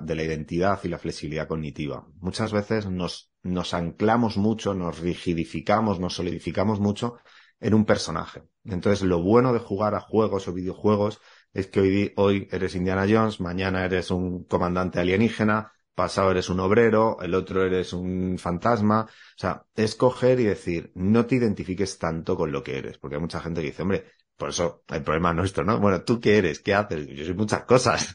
[0.00, 2.06] de la identidad y la flexibilidad cognitiva.
[2.20, 7.18] Muchas veces nos, nos anclamos mucho, nos rigidificamos, nos solidificamos mucho
[7.60, 8.42] en un personaje.
[8.64, 11.20] Entonces, lo bueno de jugar a juegos o videojuegos
[11.52, 16.60] es que hoy, hoy eres Indiana Jones, mañana eres un comandante alienígena, pasado eres un
[16.60, 19.02] obrero, el otro eres un fantasma.
[19.02, 23.16] O sea, es coger y decir, no te identifiques tanto con lo que eres, porque
[23.16, 24.04] hay mucha gente que dice, hombre,
[24.36, 25.80] por eso el problema nuestro, ¿no?
[25.80, 26.60] Bueno, ¿tú qué eres?
[26.60, 27.08] ¿Qué haces?
[27.08, 28.14] Yo soy muchas cosas.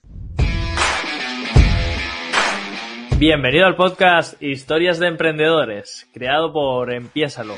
[3.26, 7.54] Bienvenido al podcast Historias de Emprendedores, creado por Empiésalo.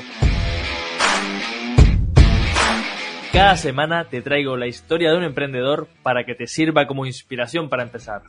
[3.32, 7.68] Cada semana te traigo la historia de un emprendedor para que te sirva como inspiración
[7.68, 8.22] para empezar.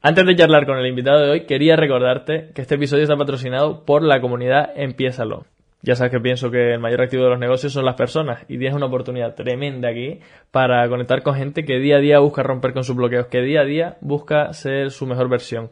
[0.00, 3.84] Antes de charlar con el invitado de hoy, quería recordarte que este episodio está patrocinado
[3.84, 5.44] por la comunidad Empiésalo.
[5.82, 8.58] Ya sabes que pienso que el mayor activo de los negocios son las personas y
[8.58, 10.20] tienes una oportunidad tremenda aquí
[10.50, 13.62] para conectar con gente que día a día busca romper con sus bloqueos, que día
[13.62, 15.70] a día busca ser su mejor versión.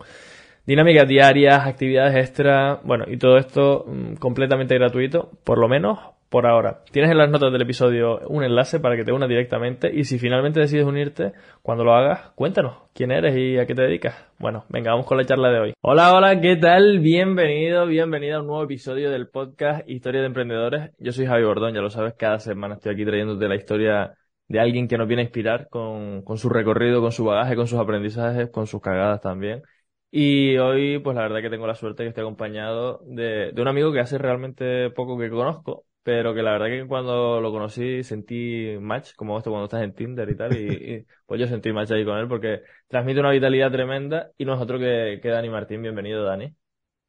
[0.66, 5.98] Dinámicas diarias, actividades extra, bueno, y todo esto mm, completamente gratuito, por lo menos
[6.28, 6.82] por ahora.
[6.90, 10.18] Tienes en las notas del episodio un enlace para que te unas directamente y si
[10.18, 14.14] finalmente decides unirte, cuando lo hagas, cuéntanos quién eres y a qué te dedicas.
[14.38, 15.74] Bueno, venga, vamos con la charla de hoy.
[15.80, 17.00] Hola, hola, ¿qué tal?
[17.00, 20.90] Bienvenido, bienvenida a un nuevo episodio del podcast Historia de Emprendedores.
[20.98, 24.14] Yo soy Javi Bordón, ya lo sabes, cada semana estoy aquí trayéndote la historia
[24.48, 27.66] de alguien que nos viene a inspirar con, con su recorrido, con su bagaje, con
[27.66, 29.62] sus aprendizajes, con sus cagadas también.
[30.10, 33.68] Y hoy, pues la verdad que tengo la suerte que estoy acompañado de, de un
[33.68, 38.02] amigo que hace realmente poco que conozco, pero que la verdad que cuando lo conocí
[38.02, 41.90] sentí match, como esto cuando estás en Tinder y tal, y, pues yo sentí match
[41.90, 45.48] ahí con él porque transmite una vitalidad tremenda y no es otro que, que Dani
[45.50, 45.82] Martín.
[45.82, 46.54] Bienvenido, Dani.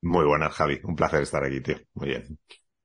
[0.02, 0.80] Muy buenas, Javi.
[0.84, 1.76] Un placer estar aquí, tío.
[1.94, 2.40] Muy bien.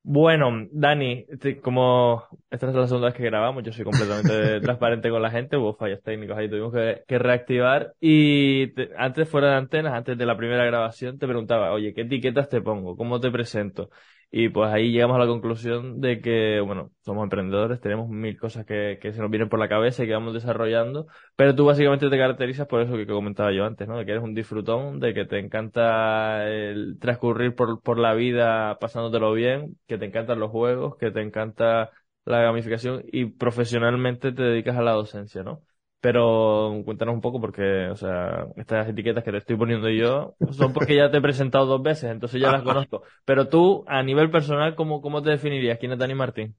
[0.07, 1.25] Bueno, Dani,
[1.63, 5.57] como esta es la segunda vez que grabamos, yo soy completamente transparente con la gente,
[5.57, 10.37] hubo fallos técnicos ahí, tuvimos que, reactivar y antes fuera de antenas, antes de la
[10.37, 12.95] primera grabación, te preguntaba, oye, ¿qué etiquetas te pongo?
[12.95, 13.89] ¿Cómo te presento?
[14.31, 18.65] Y pues ahí llegamos a la conclusión de que, bueno, somos emprendedores, tenemos mil cosas
[18.65, 22.09] que, que se nos vienen por la cabeza y que vamos desarrollando, pero tú básicamente
[22.09, 23.97] te caracterizas por eso que, comentaba yo antes, ¿no?
[23.97, 28.77] De que eres un disfrutón, de que te encanta el transcurrir por, por la vida
[28.79, 31.91] pasándotelo bien, que te encantan los juegos, que te encanta
[32.25, 35.61] la gamificación y profesionalmente te dedicas a la docencia, ¿no?
[36.05, 40.71] Pero cuéntanos un poco porque, o sea, estas etiquetas que te estoy poniendo yo son
[40.71, 43.01] porque ya te he presentado dos veces, entonces ya las conozco.
[43.25, 45.79] Pero tú, a nivel personal, ¿cómo, cómo te definirías?
[45.79, 46.55] ¿Quién es Dani Martín?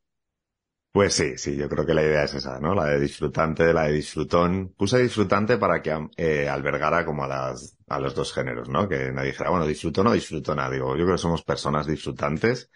[0.91, 2.75] Pues sí, sí, yo creo que la idea es esa, ¿no?
[2.75, 4.75] La de disfrutante, la de disfrutón.
[4.77, 8.89] Puse disfrutante para que eh, albergara como a las, a los dos géneros, ¿no?
[8.89, 10.71] Que nadie dijera, bueno, disfruto o no disfruto nada.
[10.71, 12.69] Digo, yo creo que somos personas disfrutantes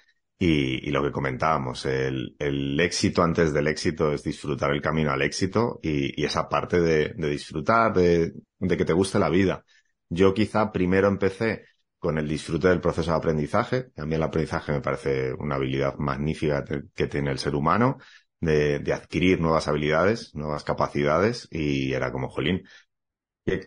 [0.43, 5.11] y, y, lo que comentábamos, el, el, éxito antes del éxito es disfrutar el camino
[5.13, 9.29] al éxito y, y esa parte de, de disfrutar, de, de, que te guste la
[9.29, 9.65] vida.
[10.09, 11.67] Yo quizá primero empecé
[11.99, 13.93] con el disfrute del proceso de aprendizaje.
[13.99, 16.65] A mí el aprendizaje me parece una habilidad magnífica
[16.95, 17.99] que tiene el ser humano
[18.41, 22.63] de, de adquirir nuevas habilidades, nuevas capacidades y era como, jolín,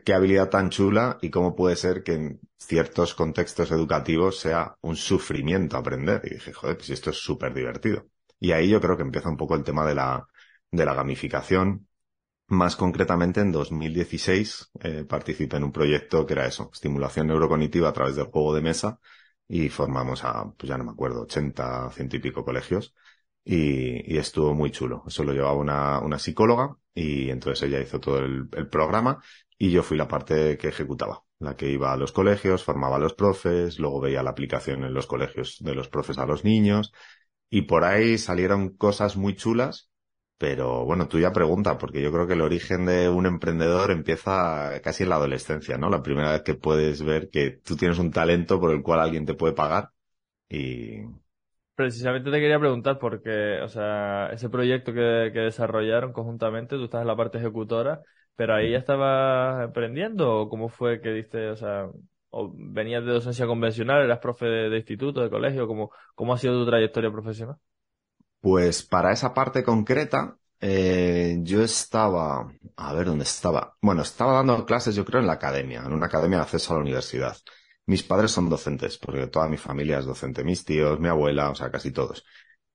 [0.04, 4.96] Qué, habilidad tan chula y cómo puede ser que en ciertos contextos educativos sea un
[4.96, 6.22] sufrimiento aprender.
[6.26, 8.08] Y dije, joder, pues esto es súper divertido.
[8.40, 10.28] Y ahí yo creo que empieza un poco el tema de la,
[10.72, 11.88] de la gamificación.
[12.48, 17.94] Más concretamente, en 2016 eh, participé en un proyecto que era eso, estimulación neurocognitiva a
[17.94, 19.00] través del juego de mesa
[19.48, 22.94] y formamos a, pues ya no me acuerdo, 80, ciento y pico colegios
[23.44, 25.04] y, y, estuvo muy chulo.
[25.08, 29.22] Eso lo llevaba una, una psicóloga y entonces ella hizo todo el, el, programa
[29.58, 33.00] y yo fui la parte que ejecutaba, la que iba a los colegios, formaba a
[33.00, 36.94] los profes, luego veía la aplicación en los colegios de los profes a los niños
[37.50, 39.90] y por ahí salieron cosas muy chulas.
[40.38, 44.82] Pero bueno, tú ya pregunta, porque yo creo que el origen de un emprendedor empieza
[44.84, 45.90] casi en la adolescencia, ¿no?
[45.90, 49.26] La primera vez que puedes ver que tú tienes un talento por el cual alguien
[49.26, 49.92] te puede pagar
[50.50, 51.04] y,
[51.76, 57.02] Precisamente te quería preguntar porque, o sea, ese proyecto que, que desarrollaron conjuntamente, tú estás
[57.02, 58.04] en la parte ejecutora,
[58.36, 61.88] pero ahí ya estabas emprendiendo o cómo fue que diste, o sea,
[62.30, 66.64] o venías de docencia convencional, eras profe de, instituto, de colegio, ¿cómo, cómo ha sido
[66.64, 67.58] tu trayectoria profesional?
[68.42, 73.78] Pues para esa parte concreta, eh, yo estaba, a ver dónde estaba.
[73.82, 76.78] Bueno, estaba dando clases, yo creo, en la academia, en una academia de acceso a
[76.78, 77.38] la universidad.
[77.86, 81.56] Mis padres son docentes, porque toda mi familia es docente, mis tíos, mi abuela, o
[81.56, 82.26] sea, casi todos.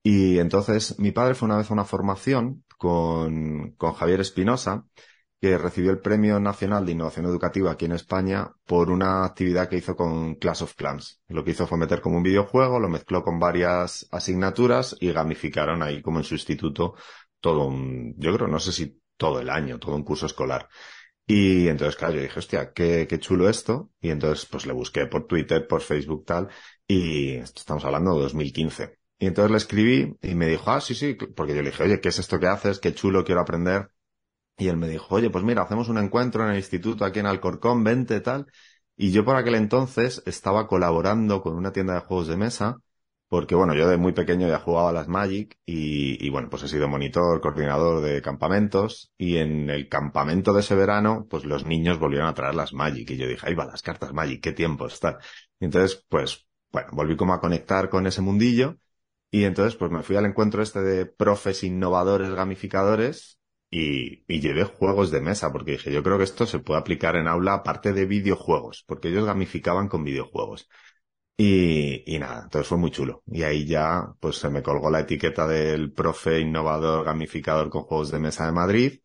[0.03, 4.85] Y entonces mi padre fue una vez a una formación con, con Javier Espinosa,
[5.41, 9.77] que recibió el Premio Nacional de Innovación Educativa aquí en España por una actividad que
[9.77, 11.21] hizo con Clash of Clans.
[11.27, 15.81] Lo que hizo fue meter como un videojuego, lo mezcló con varias asignaturas y gamificaron
[15.81, 16.95] ahí como en su instituto
[17.39, 20.67] todo un, yo creo, no sé si todo el año, todo un curso escolar.
[21.25, 23.91] Y entonces, claro, yo dije, hostia, qué, qué chulo esto.
[24.01, 26.49] Y entonces, pues le busqué por Twitter, por Facebook, tal.
[26.87, 28.97] Y estamos hablando de 2015.
[29.19, 32.01] Y entonces le escribí y me dijo, ah, sí, sí, porque yo le dije, oye,
[32.01, 32.79] ¿qué es esto que haces?
[32.79, 33.91] Qué chulo, quiero aprender.
[34.59, 37.25] Y él me dijo, oye, pues mira, hacemos un encuentro en el instituto aquí en
[37.27, 38.45] Alcorcón, vente, tal.
[38.97, 42.77] Y yo por aquel entonces estaba colaborando con una tienda de juegos de mesa,
[43.29, 46.67] porque bueno, yo de muy pequeño ya jugaba las Magic y, y bueno, pues he
[46.67, 51.97] sido monitor, coordinador de campamentos y en el campamento de ese verano, pues los niños
[51.99, 54.87] volvieron a traer las Magic y yo dije, ahí va las cartas Magic, qué tiempo
[54.87, 55.19] está.
[55.59, 58.77] Y entonces, pues, bueno, volví como a conectar con ese mundillo
[59.31, 63.38] y entonces pues me fui al encuentro este de profes innovadores gamificadores
[63.71, 67.15] y, y llevé juegos de mesa porque dije, yo creo que esto se puede aplicar
[67.15, 70.69] en aula aparte de videojuegos, porque ellos gamificaban con videojuegos.
[71.37, 73.23] Y, y nada, entonces fue muy chulo.
[73.27, 78.11] Y ahí ya, pues se me colgó la etiqueta del profe innovador gamificador con juegos
[78.11, 78.99] de mesa de Madrid.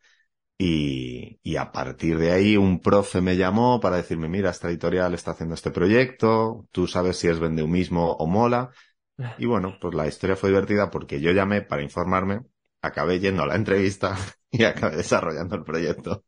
[0.57, 5.13] Y, y a partir de ahí un profe me llamó para decirme, mira, esta editorial
[5.13, 8.71] está haciendo este proyecto, tú sabes si es mismo o mola.
[9.37, 12.41] Y bueno, pues la historia fue divertida porque yo llamé para informarme,
[12.81, 14.17] acabé yendo a la entrevista
[14.57, 16.23] y acabé desarrollando el proyecto.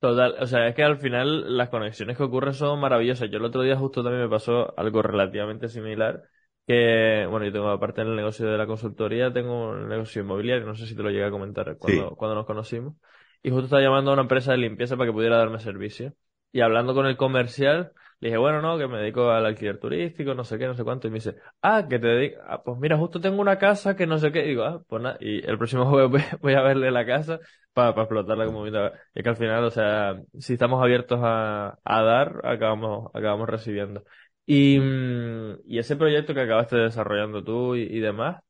[0.00, 3.30] Total, o sea, es que al final las conexiones que ocurren son maravillosas.
[3.30, 6.22] Yo el otro día justo también me pasó algo relativamente similar,
[6.66, 10.64] que, bueno, yo tengo aparte en el negocio de la consultoría, tengo un negocio inmobiliario,
[10.66, 12.94] no sé si te lo llegué a comentar cuando, cuando nos conocimos,
[13.42, 16.14] y justo estaba llamando a una empresa de limpieza para que pudiera darme servicio.
[16.50, 20.34] Y hablando con el comercial, le dije, bueno, no, que me dedico al alquiler turístico,
[20.34, 21.08] no sé qué, no sé cuánto.
[21.08, 24.06] Y me dice, ah, que te dedicas, ah, pues mira, justo tengo una casa que
[24.06, 24.44] no sé qué.
[24.44, 25.16] Y digo, ah, pues nada.
[25.20, 27.40] Y el próximo jueves voy, a verle la casa
[27.72, 28.92] para, explotarla como vida.
[29.14, 34.04] Y que al final, o sea, si estamos abiertos a, a dar, acabamos, acabamos recibiendo.
[34.44, 38.42] Y, mm, y ese proyecto que acabaste desarrollando tú y demás,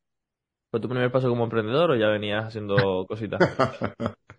[0.70, 3.40] ¿fue tu primer paso como emprendedor o ya venías haciendo cositas?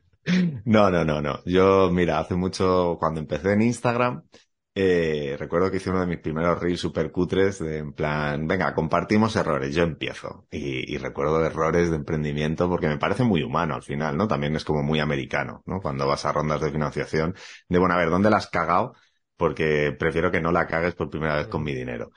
[0.66, 1.40] No, no, no, no.
[1.46, 4.24] Yo, mira, hace mucho, cuando empecé en Instagram,
[4.74, 8.74] eh, recuerdo que hice uno de mis primeros reels super cutres de en plan, venga,
[8.74, 10.48] compartimos errores, yo empiezo.
[10.50, 14.28] Y, y, recuerdo errores de emprendimiento porque me parece muy humano al final, ¿no?
[14.28, 15.82] También es como muy americano, ¿no?
[15.82, 17.36] Cuando vas a rondas de financiación,
[17.68, 18.96] de bueno, a ver, ¿dónde la has cagado?
[19.36, 22.12] Porque prefiero que no la cagues por primera vez con mi dinero.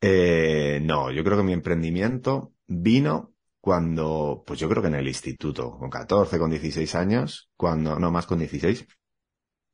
[0.00, 5.08] Eh, no, yo creo que mi emprendimiento vino cuando, pues yo creo que en el
[5.08, 8.86] instituto, con 14, con 16 años, cuando, no más con 16,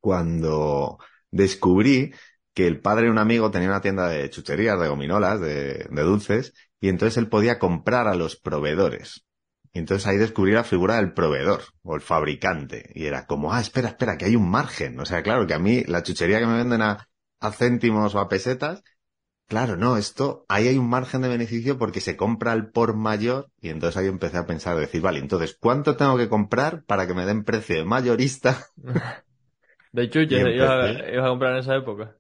[0.00, 0.99] cuando
[1.32, 2.12] descubrí
[2.55, 6.52] que el padre de un amigo tenía una tienda de chucherías, de gominolas, de, dulces,
[6.81, 9.25] y entonces él podía comprar a los proveedores.
[9.73, 12.90] Y entonces ahí descubrí la figura del proveedor o el fabricante.
[12.94, 15.00] Y era como, ah, espera, espera, que hay un margen.
[15.00, 17.08] O sea, claro, que a mí la chuchería que me venden a,
[17.40, 18.82] a céntimos o a pesetas,
[19.46, 23.50] claro, no, esto, ahí hay un margen de beneficio porque se compra al por mayor.
[23.62, 27.14] Y entonces ahí empecé a pensar, decir, vale, entonces, ¿cuánto tengo que comprar para que
[27.14, 28.67] me den precio mayorista
[29.93, 32.17] De chuches, ibas a, a comprar en esa época.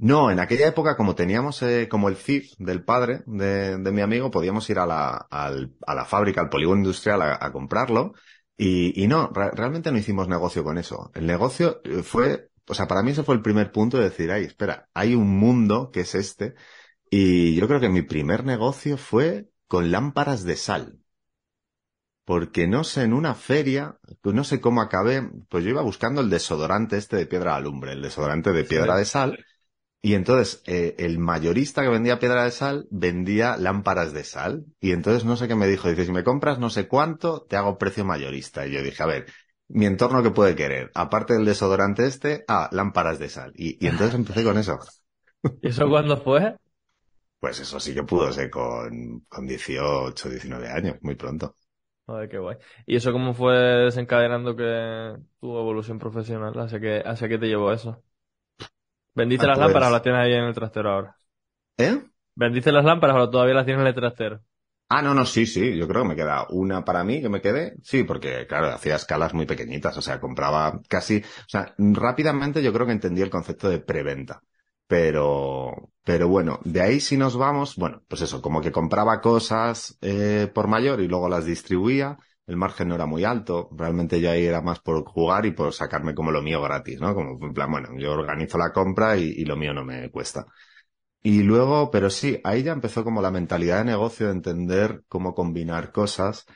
[0.00, 4.00] No, en aquella época, como teníamos eh, como el CIF del padre de, de, mi
[4.00, 8.12] amigo, podíamos ir a la, al, a la fábrica, al polígono industrial a, a comprarlo.
[8.56, 11.10] Y, y no, re realmente no hicimos negocio con eso.
[11.14, 14.30] El negocio eh, fue, o sea, para mí ese fue el primer punto de decir,
[14.30, 16.54] ay, espera, hay un mundo que es este.
[17.10, 20.98] Y yo creo que mi primer negocio fue con lámparas de sal
[22.28, 26.20] porque no sé, en una feria, pues no sé cómo acabé, pues yo iba buscando
[26.20, 29.46] el desodorante este de piedra de alumbre, el desodorante de piedra de sal,
[30.02, 34.92] y entonces eh, el mayorista que vendía piedra de sal vendía lámparas de sal, y
[34.92, 37.78] entonces no sé qué me dijo, dice, si me compras no sé cuánto, te hago
[37.78, 38.66] precio mayorista.
[38.66, 39.26] Y yo dije, a ver,
[39.68, 43.54] mi entorno que puede querer, aparte del desodorante este, ah, lámparas de sal.
[43.56, 44.78] Y, y entonces empecé con eso.
[45.62, 46.56] ¿Y eso cuándo fue?
[47.40, 51.54] Pues eso sí que pudo ser con, con 18, 19 años, muy pronto.
[52.08, 52.56] Ay, qué guay.
[52.86, 56.58] ¿Y eso cómo fue desencadenando que tu evolución profesional?
[56.58, 58.02] ¿Hacia qué, hacia qué te llevó eso?
[59.14, 59.66] ¿Vendiste ah, las pues...
[59.66, 61.16] lámparas o las tienes ahí en el trastero ahora?
[61.78, 62.02] ¿Eh?
[62.34, 64.40] ¿Vendiste las lámparas o todavía las tienes en el trastero?
[64.90, 67.42] Ah, no, no, sí, sí, yo creo que me queda una para mí que me
[67.42, 67.76] quede.
[67.82, 72.72] Sí, porque claro, hacía escalas muy pequeñitas, o sea, compraba casi, o sea, rápidamente yo
[72.72, 74.42] creo que entendí el concepto de preventa.
[74.86, 79.98] Pero, pero bueno, de ahí si nos vamos, bueno, pues eso, como que compraba cosas
[80.00, 84.30] eh, por mayor y luego las distribuía, el margen no era muy alto, realmente ya
[84.30, 87.14] ahí era más por jugar y por sacarme como lo mío gratis, ¿no?
[87.14, 90.46] Como en plan, bueno, yo organizo la compra y, y lo mío no me cuesta.
[91.22, 95.34] Y luego, pero sí, ahí ya empezó como la mentalidad de negocio de entender cómo
[95.34, 96.46] combinar cosas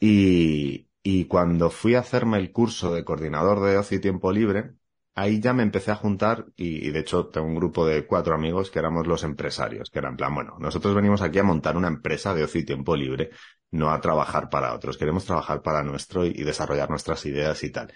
[0.00, 4.74] y, y cuando fui a hacerme el curso de coordinador de ocio y tiempo libre,
[5.14, 8.70] ahí ya me empecé a juntar y, de hecho tengo un grupo de cuatro amigos
[8.70, 12.34] que éramos los empresarios, que eran plan, bueno, nosotros venimos aquí a montar una empresa
[12.34, 13.30] de ocio y tiempo libre,
[13.70, 17.70] no a trabajar para otros, queremos trabajar para nuestro y, y desarrollar nuestras ideas y
[17.70, 17.92] tal.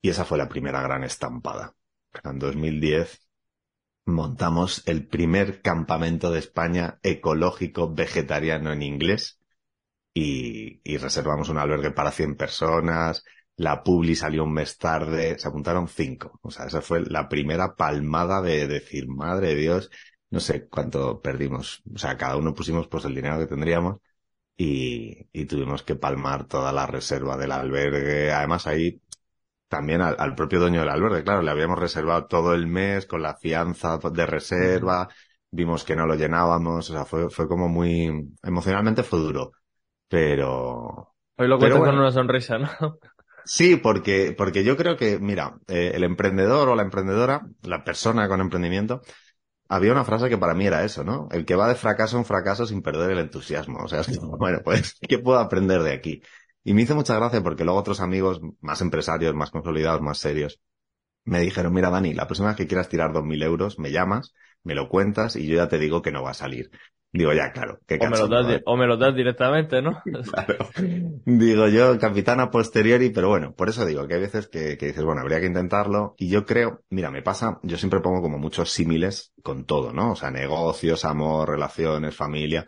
[0.00, 1.74] Y esa fue la primera gran estampada.
[2.24, 3.28] En 2010
[4.06, 9.40] montamos el primer campamento de España ecológico vegetariano en inglés
[10.14, 13.24] y, y reservamos un albergue para 100 personas.
[13.56, 16.38] La Publi salió un mes tarde, se apuntaron cinco.
[16.42, 19.90] O sea, esa fue la primera palmada de decir, madre de Dios,
[20.30, 21.82] no sé cuánto perdimos.
[21.94, 23.98] O sea, cada uno pusimos pues el dinero que tendríamos
[24.56, 28.32] y, y tuvimos que palmar toda la reserva del albergue.
[28.32, 29.00] Además ahí
[29.68, 33.22] también al, al, propio dueño del albergue, claro, le habíamos reservado todo el mes con
[33.22, 35.08] la fianza de reserva,
[35.50, 39.52] vimos que no lo llenábamos, o sea, fue, fue como muy, emocionalmente fue duro,
[40.08, 41.14] pero...
[41.38, 42.68] Hoy lo cuento bueno, con una sonrisa, ¿no?
[43.44, 48.28] Sí, porque, porque yo creo que, mira, eh, el emprendedor o la emprendedora, la persona
[48.28, 49.02] con emprendimiento,
[49.68, 51.28] había una frase que para mí era eso, ¿no?
[51.32, 53.80] El que va de fracaso en fracaso sin perder el entusiasmo.
[53.84, 56.22] O sea, es como, bueno, pues, ¿qué puedo aprender de aquí?
[56.64, 60.60] Y me hizo mucha gracia porque luego otros amigos más empresarios, más consolidados, más serios,
[61.24, 64.34] me dijeron, mira Dani, la próxima vez que quieras tirar dos mil euros, me llamas,
[64.64, 66.70] me lo cuentas y yo ya te digo que no va a salir.
[67.14, 67.78] Digo, ya, claro.
[67.86, 70.02] Qué o, me lo das, o me lo das directamente, ¿no?
[70.32, 70.70] claro.
[71.26, 75.04] Digo yo, capitana posteriori, pero bueno, por eso digo que hay veces que, que, dices,
[75.04, 76.14] bueno, habría que intentarlo.
[76.16, 80.12] Y yo creo, mira, me pasa, yo siempre pongo como muchos símiles con todo, ¿no?
[80.12, 82.66] O sea, negocios, amor, relaciones, familia.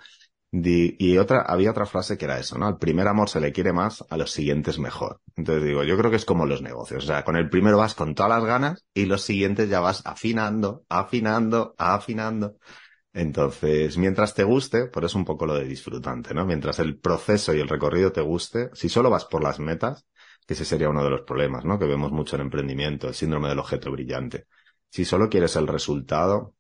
[0.57, 2.67] Y otra, había otra frase que era eso, ¿no?
[2.67, 5.21] Al primer amor se le quiere más, a los siguientes mejor.
[5.35, 7.03] Entonces digo, yo creo que es como los negocios.
[7.03, 10.03] O sea, con el primero vas con todas las ganas y los siguientes ya vas
[10.07, 12.59] afinando, afinando, afinando.
[13.15, 16.45] Entonces, mientras te guste, por eso un poco lo de disfrutante, ¿no?
[16.45, 20.07] Mientras el proceso y el recorrido te guste, si solo vas por las metas,
[20.47, 21.79] que ese sería uno de los problemas, ¿no?
[21.79, 24.47] Que vemos mucho en emprendimiento, el síndrome del objeto brillante.
[24.91, 26.55] Si solo quieres el resultado,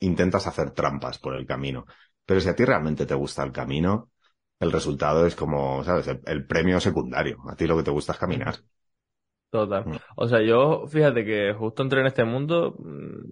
[0.00, 1.84] intentas hacer trampas por el camino.
[2.24, 4.10] Pero si a ti realmente te gusta el camino,
[4.60, 6.06] el resultado es como, ¿sabes?
[6.08, 7.38] El, el premio secundario.
[7.50, 8.56] A ti lo que te gusta es caminar.
[9.50, 9.84] Total.
[10.16, 12.76] O sea, yo, fíjate que justo entré en este mundo,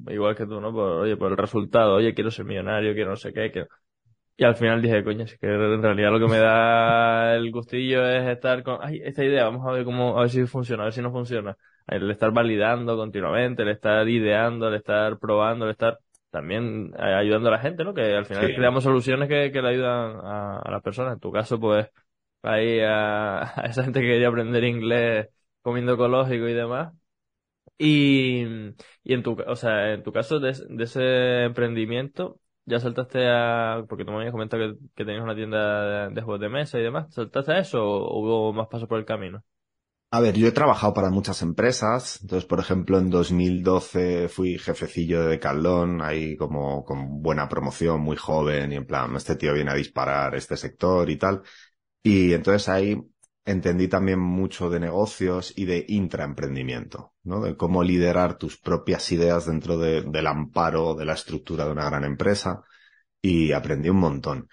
[0.08, 0.72] igual que tú, ¿no?
[0.72, 3.68] Por, oye, por el resultado, oye, quiero ser millonario, quiero no sé qué, quiero...
[4.38, 8.06] Y al final dije, coño, es que en realidad lo que me da el gustillo
[8.06, 10.86] es estar con, ay, esta idea, vamos a ver cómo, a ver si funciona, a
[10.86, 11.56] ver si no funciona.
[11.86, 15.98] El estar validando continuamente, el estar ideando, el estar probando, el estar
[16.30, 17.94] también ayudando a la gente, ¿no?
[17.94, 18.54] Que al final sí.
[18.54, 21.14] creamos soluciones que, que le ayudan a, a las personas.
[21.14, 21.88] En tu caso, pues,
[22.42, 25.28] ahí a, a esa gente que quería aprender inglés
[25.66, 26.94] comiendo ecológico y demás.
[27.76, 28.44] Y,
[29.02, 34.04] y en tu, o sea, en tu caso de, ese emprendimiento, ya saltaste a, porque
[34.04, 37.12] tú me habías comentado que, tenías una tienda de, de, juegos de mesa y demás,
[37.12, 39.42] ¿saltaste a eso o hubo más pasos por el camino?
[40.12, 45.22] A ver, yo he trabajado para muchas empresas, entonces, por ejemplo, en 2012 fui jefecillo
[45.22, 49.72] de Decathlon, ahí como con buena promoción, muy joven, y en plan, este tío viene
[49.72, 51.42] a disparar este sector y tal.
[52.04, 52.96] Y entonces ahí
[53.46, 57.40] entendí también mucho de negocios y de intraemprendimiento, ¿no?
[57.40, 61.86] De cómo liderar tus propias ideas dentro de, del amparo de la estructura de una
[61.86, 62.62] gran empresa
[63.22, 64.48] y aprendí un montón.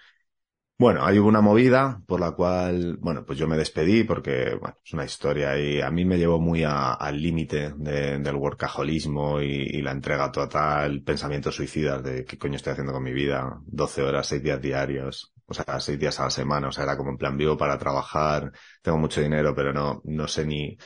[0.78, 4.92] Bueno, hay una movida por la cual, bueno, pues yo me despedí porque, bueno, es
[4.92, 9.82] una historia y a mí me llevó muy al límite de, del workaholismo y, y,
[9.82, 14.26] la entrega total, pensamientos suicidas de qué coño estoy haciendo con mi vida, 12 horas,
[14.26, 17.16] 6 días diarios, o sea, 6 días a la semana, o sea, era como en
[17.18, 20.78] plan vivo para trabajar, tengo mucho dinero, pero no, no sé ni, o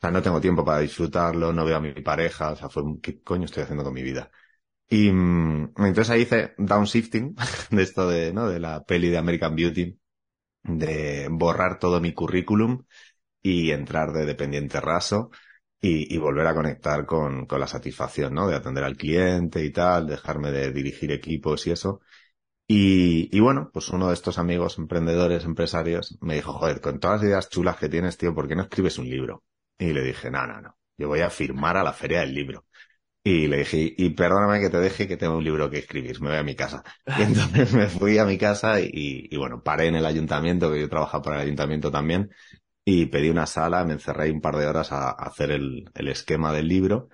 [0.00, 3.22] sea, no tengo tiempo para disfrutarlo, no veo a mi pareja, o sea, fue, ¿qué
[3.22, 4.30] coño estoy haciendo con mi vida?
[4.88, 7.34] Y entonces ahí hice downshifting
[7.70, 8.48] de esto de, ¿no?
[8.48, 9.98] De la peli de American Beauty,
[10.64, 12.84] de borrar todo mi currículum
[13.42, 15.30] y entrar de dependiente raso
[15.80, 18.48] y, y volver a conectar con, con la satisfacción, ¿no?
[18.48, 22.00] De atender al cliente y tal, dejarme de dirigir equipos y eso.
[22.66, 27.20] Y, y bueno, pues uno de estos amigos emprendedores, empresarios, me dijo, joder, con todas
[27.20, 29.44] las ideas chulas que tienes, tío, ¿por qué no escribes un libro?
[29.78, 32.66] Y le dije, no, no, no, yo voy a firmar a la feria del libro.
[33.26, 36.28] Y le dije, y perdóname que te deje que tengo un libro que escribir, me
[36.28, 36.84] voy a mi casa.
[37.18, 38.90] Y entonces me fui a mi casa y,
[39.30, 42.30] y, bueno, paré en el ayuntamiento, que yo trabajaba para el ayuntamiento también,
[42.84, 46.08] y pedí una sala, me encerré un par de horas a, a hacer el, el,
[46.08, 47.08] esquema del libro.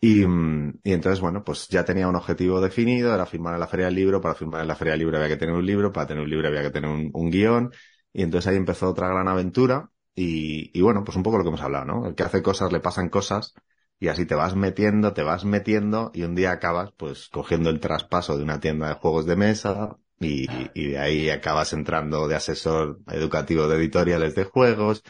[0.00, 3.94] Y, entonces, bueno, pues ya tenía un objetivo definido, era firmar en la feria del
[3.94, 6.22] libro, para firmar en la feria del libro había que tener un libro, para tener
[6.22, 7.72] un libro había que tener un, un guion,
[8.12, 11.48] y entonces ahí empezó otra gran aventura, y, y bueno, pues un poco lo que
[11.48, 12.06] hemos hablado, ¿no?
[12.06, 13.54] El que hace cosas le pasan cosas,
[13.98, 17.80] y así te vas metiendo, te vas metiendo y un día acabas pues cogiendo el
[17.80, 20.46] traspaso de una tienda de juegos de mesa y
[20.88, 25.02] de ahí acabas entrando de asesor educativo de editoriales de juegos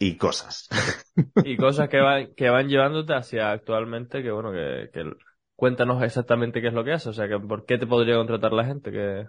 [0.00, 0.68] y cosas.
[1.44, 5.04] Y cosas que van, que van llevándote hacia actualmente que bueno, que, que
[5.54, 8.52] cuéntanos exactamente qué es lo que haces, o sea, que por qué te podría contratar
[8.52, 9.26] la gente que...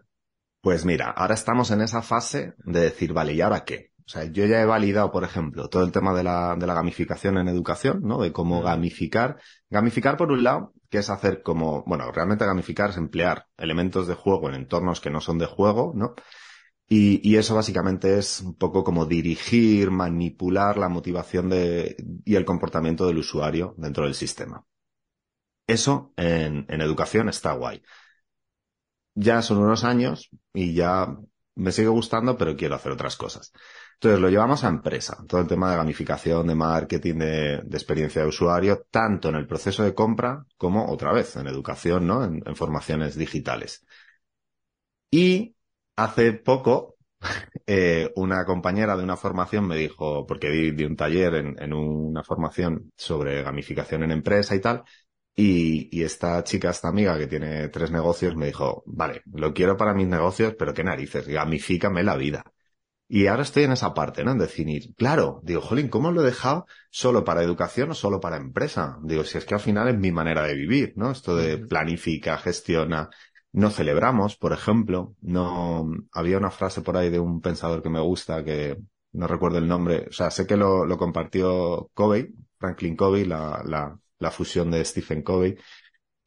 [0.62, 3.92] Pues mira, ahora estamos en esa fase de decir, vale, ¿y ahora qué?
[4.00, 6.74] O sea, yo ya he validado, por ejemplo, todo el tema de la, de la
[6.74, 8.22] gamificación en educación, ¿no?
[8.22, 9.38] De cómo gamificar.
[9.70, 14.16] Gamificar, por un lado, que es hacer como, bueno, realmente gamificar es emplear elementos de
[14.16, 16.14] juego en entornos que no son de juego, ¿no?
[16.94, 21.96] Y, eso básicamente es un poco como dirigir, manipular la motivación de,
[22.26, 24.66] y el comportamiento del usuario dentro del sistema.
[25.68, 27.82] Eso en, en educación está guay.
[29.16, 31.18] Ya son unos años y ya
[31.56, 33.54] me sigue gustando, pero quiero hacer otras cosas.
[33.94, 38.22] Entonces lo llevamos a empresa, todo el tema de gamificación, de marketing, de, de experiencia
[38.22, 42.24] de usuario, tanto en el proceso de compra como otra vez en educación, ¿no?
[42.26, 43.86] En, en formaciones digitales.
[45.10, 45.56] Y
[46.04, 46.98] hace poco,
[47.68, 51.74] eh, una compañera de una formación me dijo, porque di, di un taller en, en,
[51.74, 54.84] una formación sobre gamificación en empresa y tal,
[55.36, 59.78] y, y, esta chica, esta amiga que tiene tres negocios, me dijo, vale, lo quiero
[59.78, 62.44] para mis negocios, pero qué narices, gamifícame la vida.
[63.14, 64.32] Y ahora estoy en esa parte, ¿no?
[64.32, 68.38] En definir, claro, digo, jolín, ¿cómo lo he dejado solo para educación o solo para
[68.38, 69.00] empresa?
[69.04, 71.12] Digo, si es que al final es mi manera de vivir, ¿no?
[71.12, 73.10] Esto de planifica, gestiona,
[73.54, 78.00] no celebramos, por ejemplo, no, había una frase por ahí de un pensador que me
[78.00, 78.78] gusta que
[79.14, 84.00] no recuerdo el nombre, o sea, sé que lo, compartió Covey, Franklin Covey, la, la,
[84.20, 85.58] la fusión de Stephen Covey,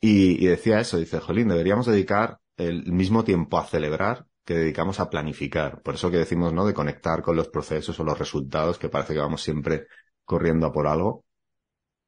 [0.01, 5.01] y, y, decía eso, dice, Jolín, deberíamos dedicar el mismo tiempo a celebrar que dedicamos
[5.01, 5.81] a planificar.
[5.83, 6.67] Por eso que decimos, ¿no?
[6.67, 9.87] De conectar con los procesos o los resultados, que parece que vamos siempre
[10.25, 11.25] corriendo a por algo.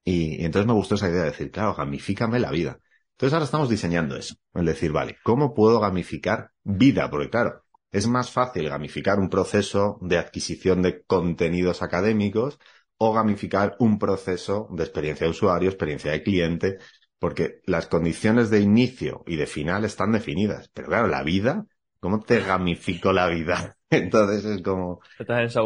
[0.04, 2.80] Y, y entonces me gustó esa idea de decir, claro, gamifícame la vida.
[3.16, 4.34] Entonces ahora estamos diseñando eso.
[4.52, 7.08] Es decir, vale, ¿cómo puedo gamificar vida?
[7.08, 12.58] Porque claro, es más fácil gamificar un proceso de adquisición de contenidos académicos
[12.98, 16.78] o gamificar un proceso de experiencia de usuario, experiencia de cliente,
[17.18, 20.68] porque las condiciones de inicio y de final están definidas.
[20.74, 21.64] Pero claro, la vida,
[22.00, 23.78] ¿cómo te gamifico la vida?
[23.90, 25.00] Entonces es como...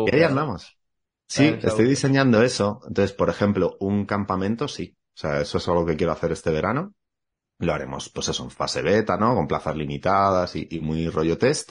[0.06, 0.78] y ahí andamos.
[1.26, 2.80] Sí, estoy diseñando eso.
[2.86, 4.96] Entonces, por ejemplo, un campamento, sí.
[5.16, 6.94] O sea, eso es algo que quiero hacer este verano
[7.60, 9.34] lo haremos, pues eso, en fase beta, ¿no?
[9.34, 11.70] Con plazas limitadas y, y muy rollo test.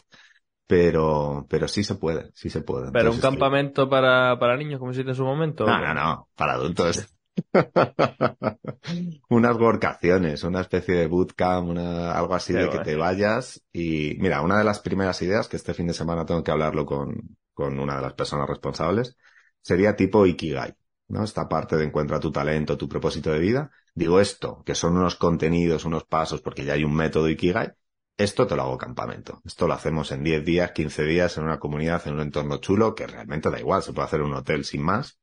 [0.67, 2.91] Pero, pero sí se puede, sí se puede.
[2.91, 5.65] Pero un campamento para, para niños, como hiciste en su momento.
[5.65, 7.07] No, no, no, para adultos.
[9.29, 13.63] Unas workaciones, una especie de bootcamp, una, algo así Qué de que te vayas.
[13.73, 16.85] Y mira, una de las primeras ideas, que este fin de semana tengo que hablarlo
[16.85, 17.15] con,
[17.53, 19.17] con una de las personas responsables,
[19.61, 20.75] sería tipo Ikigai.
[21.07, 21.23] ¿no?
[21.23, 23.71] Esta parte de encuentra tu talento, tu propósito de vida.
[23.99, 27.73] Digo esto, que son unos contenidos, unos pasos, porque ya hay un método Ikigai.
[28.15, 29.41] Esto te lo hago campamento.
[29.43, 32.95] Esto lo hacemos en 10 días, 15 días, en una comunidad, en un entorno chulo,
[32.95, 35.19] que realmente da igual, se puede hacer en un hotel sin más.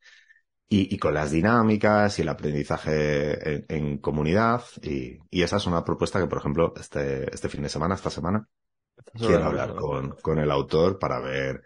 [0.69, 4.63] Y, y, con las dinámicas y el aprendizaje en, en comunidad.
[4.83, 8.11] Y, y, esa es una propuesta que, por ejemplo, este, este fin de semana, esta
[8.11, 8.47] semana,
[9.15, 11.63] quiero hablar con, con el autor para ver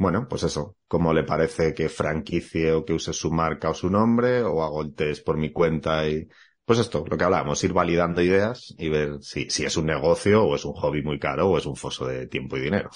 [0.00, 3.90] bueno, pues eso, cómo le parece que franquicie o que use su marca o su
[3.90, 6.26] nombre, o hago el test por mi cuenta y,
[6.64, 10.42] pues esto, lo que hablábamos, ir validando ideas y ver si, si es un negocio
[10.42, 12.88] o es un hobby muy caro o es un foso de tiempo y dinero.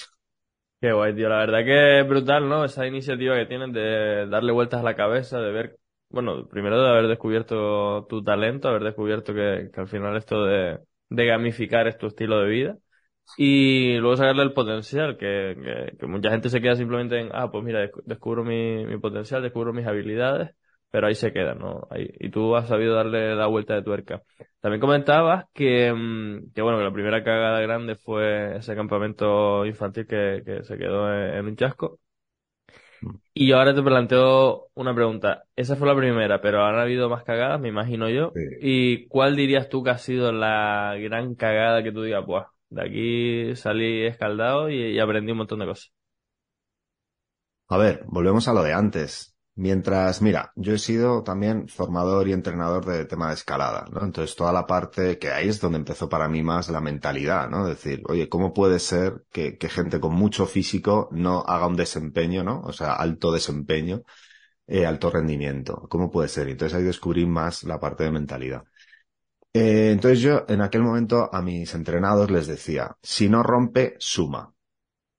[0.80, 1.28] Qué guay, tío.
[1.28, 2.64] La verdad que es brutal, ¿no?
[2.64, 5.76] Esa iniciativa que tienen de darle vueltas a la cabeza, de ver,
[6.08, 10.78] bueno, primero de haber descubierto tu talento, haber descubierto que, que al final esto de,
[11.10, 12.78] de gamificar es tu estilo de vida
[13.36, 17.50] y luego sacarle el potencial, que, que, que, mucha gente se queda simplemente en, ah,
[17.50, 20.50] pues mira, descubro mi, mi potencial, descubro mis habilidades,
[20.90, 21.88] pero ahí se queda, ¿no?
[21.90, 24.22] Ahí, y tú has sabido darle la vuelta de tuerca.
[24.60, 30.06] También comentabas que, mm, que bueno, que la primera cagada grande fue ese campamento infantil
[30.06, 31.98] que, que se quedó en, en un chasco.
[33.34, 35.44] Y yo ahora te planteo una pregunta.
[35.56, 38.30] Esa fue la primera, pero han habido más cagadas, me imagino yo.
[38.34, 38.40] Sí.
[38.60, 42.82] ¿Y cuál dirías tú que ha sido la gran cagada que tú digas, pues, de
[42.82, 45.92] aquí salí escaldado y, aprendí un montón de cosas.
[47.68, 49.36] A ver, volvemos a lo de antes.
[49.56, 54.02] Mientras, mira, yo he sido también formador y entrenador de tema de escalada, ¿no?
[54.02, 57.64] Entonces toda la parte que ahí es donde empezó para mí más la mentalidad, ¿no?
[57.64, 62.42] Decir, oye, ¿cómo puede ser que, que gente con mucho físico no haga un desempeño,
[62.42, 62.62] ¿no?
[62.62, 64.02] O sea, alto desempeño,
[64.66, 65.86] eh, alto rendimiento.
[65.88, 66.48] ¿Cómo puede ser?
[66.48, 68.64] Entonces ahí descubrí más la parte de mentalidad.
[69.56, 74.52] Eh, entonces yo en aquel momento a mis entrenados les decía, si no rompe, suma.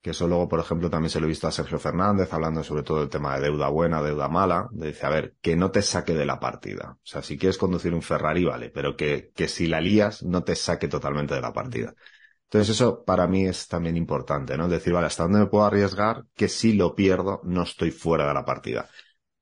[0.01, 2.83] Que eso luego, por ejemplo, también se lo he visto a Sergio Fernández hablando sobre
[2.83, 4.69] todo del tema de deuda buena, deuda mala.
[4.71, 6.97] De dice, a ver, que no te saque de la partida.
[6.97, 10.43] O sea, si quieres conducir un Ferrari, vale, pero que, que si la lías, no
[10.43, 11.95] te saque totalmente de la partida.
[12.45, 14.67] Entonces eso para mí es también importante, ¿no?
[14.69, 16.25] Decir, vale, ¿hasta dónde me puedo arriesgar?
[16.35, 18.89] Que si lo pierdo, no estoy fuera de la partida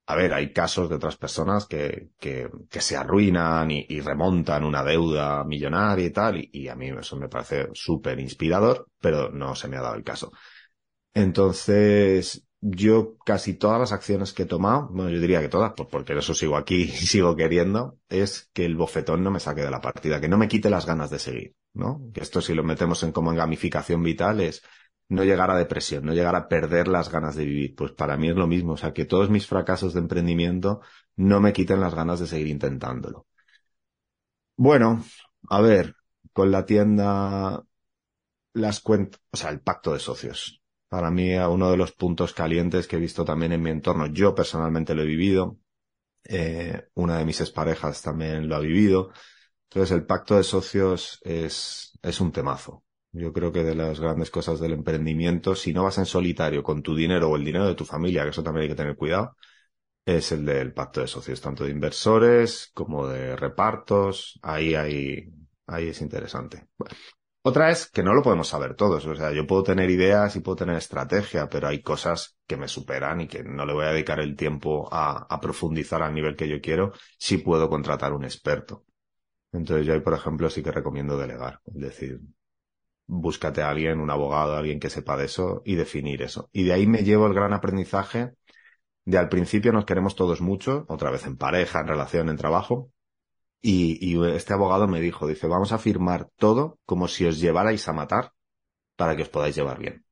[0.05, 2.49] a ver, hay casos de otras personas que, que,
[2.81, 7.69] se arruinan y, remontan una deuda millonaria y tal, y, a mí eso me parece
[7.73, 10.31] súper inspirador, pero no se me ha dado el caso.
[11.13, 16.17] Entonces, yo casi todas las acciones que he tomado, bueno, yo diría que todas, porque
[16.17, 19.81] eso sigo aquí y sigo queriendo, es que el bofetón no me saque de la
[19.81, 22.09] partida, que no me quite las ganas de seguir, ¿no?
[22.13, 24.63] Que esto si lo metemos en como en gamificación vital es
[25.09, 27.75] no llegar a depresión, no llegar a perder las ganas de vivir.
[27.75, 30.81] Pues para mí es lo mismo, o sea, que todos mis fracasos de emprendimiento
[31.15, 33.27] no me quiten las ganas de seguir intentándolo.
[34.55, 35.03] Bueno,
[35.49, 35.95] a ver,
[36.31, 37.63] con la tienda,
[38.53, 40.61] las cuentas, o sea, el pacto de socios.
[40.89, 44.35] Para mí, uno de los puntos calientes que he visto también en mi entorno, yo
[44.35, 45.59] personalmente lo he vivido,
[46.25, 49.11] eh, una de mis exparejas también lo ha vivido.
[49.69, 52.83] Entonces, el pacto de socios es, es un temazo.
[53.13, 56.81] Yo creo que de las grandes cosas del emprendimiento, si no vas en solitario con
[56.81, 59.35] tu dinero o el dinero de tu familia, que eso también hay que tener cuidado,
[60.05, 64.39] es el del pacto de socios, tanto de inversores como de repartos.
[64.43, 65.31] Ahí, ahí,
[65.67, 66.67] ahí es interesante.
[67.43, 69.05] Otra es que no lo podemos saber todos.
[69.07, 72.67] O sea, yo puedo tener ideas y puedo tener estrategia, pero hay cosas que me
[72.69, 76.35] superan y que no le voy a dedicar el tiempo a, a profundizar al nivel
[76.37, 78.85] que yo quiero si puedo contratar un experto.
[79.53, 81.61] Entonces yo ahí, por ejemplo, sí que recomiendo delegar.
[81.65, 82.21] Es decir,
[83.07, 86.49] búscate a alguien, un abogado, alguien que sepa de eso y definir eso.
[86.53, 88.33] Y de ahí me llevo el gran aprendizaje
[89.05, 92.91] de al principio nos queremos todos mucho, otra vez en pareja, en relación, en trabajo.
[93.61, 97.87] Y, y este abogado me dijo, dice, vamos a firmar todo como si os llevarais
[97.87, 98.33] a matar
[98.95, 100.05] para que os podáis llevar bien.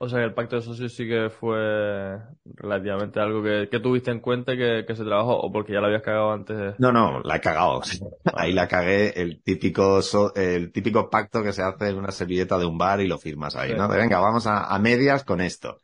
[0.00, 4.12] O sea que el pacto de socios sí que fue relativamente algo que, que tuviste
[4.12, 6.78] en cuenta que, que, se trabajó o porque ya lo habías cagado antes.
[6.78, 7.80] No, no, la he cagado.
[8.34, 10.00] Ahí la cagué el típico,
[10.36, 13.56] el típico pacto que se hace en una servilleta de un bar y lo firmas
[13.56, 13.88] ahí, ¿no?
[13.88, 15.78] De venga, vamos a, a medias con esto.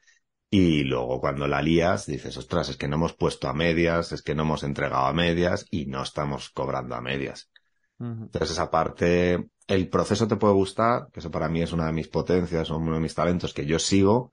[0.48, 4.22] Y luego cuando la lías dices, ostras, es que no hemos puesto a medias, es
[4.22, 7.50] que no hemos entregado a medias y no estamos cobrando a medias.
[7.98, 11.92] Entonces esa parte el proceso te puede gustar, que eso para mí es una de
[11.92, 14.32] mis potencias, uno de mis talentos que yo sigo,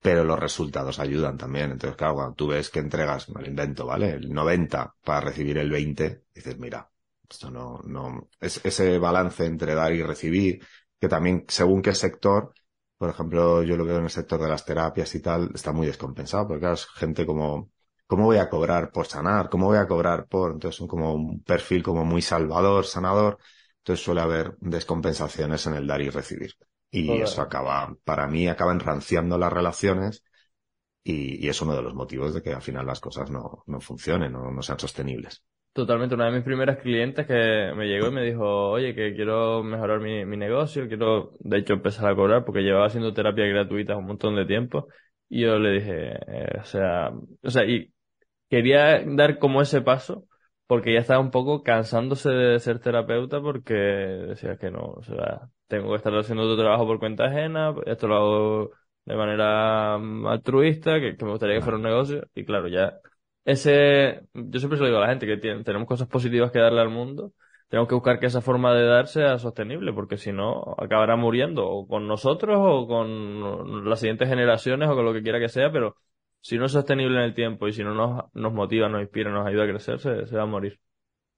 [0.00, 1.72] pero los resultados ayudan también.
[1.72, 4.10] Entonces, claro, cuando tú ves que entregas, me lo invento, ¿vale?
[4.12, 6.90] El 90 para recibir el 20, dices, mira,
[7.28, 10.64] esto no, no, es ese balance entre dar y recibir,
[10.98, 12.54] que también según qué sector,
[12.96, 15.86] por ejemplo, yo lo veo en el sector de las terapias y tal, está muy
[15.86, 17.70] descompensado, porque claro, es gente como,
[18.06, 19.48] ¿cómo voy a cobrar por sanar?
[19.48, 20.52] ¿Cómo voy a cobrar por?
[20.52, 23.38] Entonces son como un perfil como muy salvador, sanador,
[23.80, 26.52] entonces suele haber descompensaciones en el dar y recibir.
[26.90, 30.24] Y eso acaba, para mí, acaba enranciando las relaciones
[31.04, 34.34] y, es uno de los motivos de que al final las cosas no, no funcionen
[34.34, 35.42] o no, sean sostenibles.
[35.72, 36.16] Totalmente.
[36.16, 40.00] Una de mis primeras clientes que me llegó y me dijo, oye, que quiero mejorar
[40.00, 44.06] mi, mi negocio, quiero, de hecho, empezar a cobrar porque llevaba haciendo terapia gratuita un
[44.06, 44.88] montón de tiempo.
[45.28, 47.10] Y yo le dije, eh, o sea,
[47.42, 47.92] o sea, y
[48.48, 50.26] quería dar como ese paso
[50.70, 55.48] porque ya estaba un poco cansándose de ser terapeuta porque decía que no, o sea,
[55.66, 58.70] tengo que estar haciendo otro trabajo por cuenta ajena, esto lo hago
[59.04, 59.96] de manera
[60.30, 63.00] altruista, que, me gustaría que fuera un negocio, y claro, ya
[63.44, 66.80] ese, yo siempre se lo digo a la gente que tenemos cosas positivas que darle
[66.82, 67.32] al mundo,
[67.68, 71.66] tenemos que buscar que esa forma de dar sea sostenible, porque si no, acabará muriendo
[71.68, 75.72] o con nosotros o con las siguientes generaciones o con lo que quiera que sea,
[75.72, 75.96] pero
[76.40, 79.30] si no es sostenible en el tiempo y si no nos, nos motiva, nos inspira,
[79.30, 80.78] nos ayuda a crecer, se, va a morir.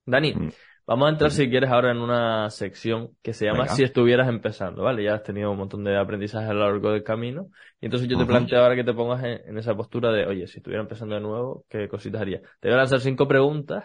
[0.06, 0.52] Dani, mm.
[0.86, 4.84] vamos a entrar si quieres ahora en una sección que se llama Si estuvieras empezando,
[4.84, 5.04] ¿vale?
[5.04, 7.48] Ya has tenido un montón de aprendizaje a lo largo del camino.
[7.80, 10.58] Y entonces yo te planteo ahora que te pongas en, esa postura de, oye, si
[10.58, 12.40] estuviera empezando de nuevo, ¿qué cositas haría?
[12.60, 13.84] Te voy a lanzar cinco preguntas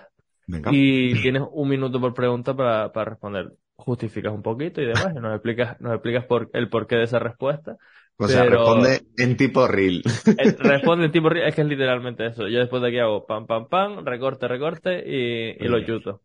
[0.72, 3.54] y tienes un minuto por pregunta para, para responder.
[3.76, 7.20] Justificas un poquito y demás y nos explicas, nos explicas por, el porqué de esa
[7.20, 7.78] respuesta.
[8.20, 10.04] O sea, responde en tipo reel.
[10.60, 12.48] Responde en tipo reel, es que es literalmente eso.
[12.48, 16.22] Yo después de aquí hago pam, pam, pam, recorte, recorte y, y lo chuto.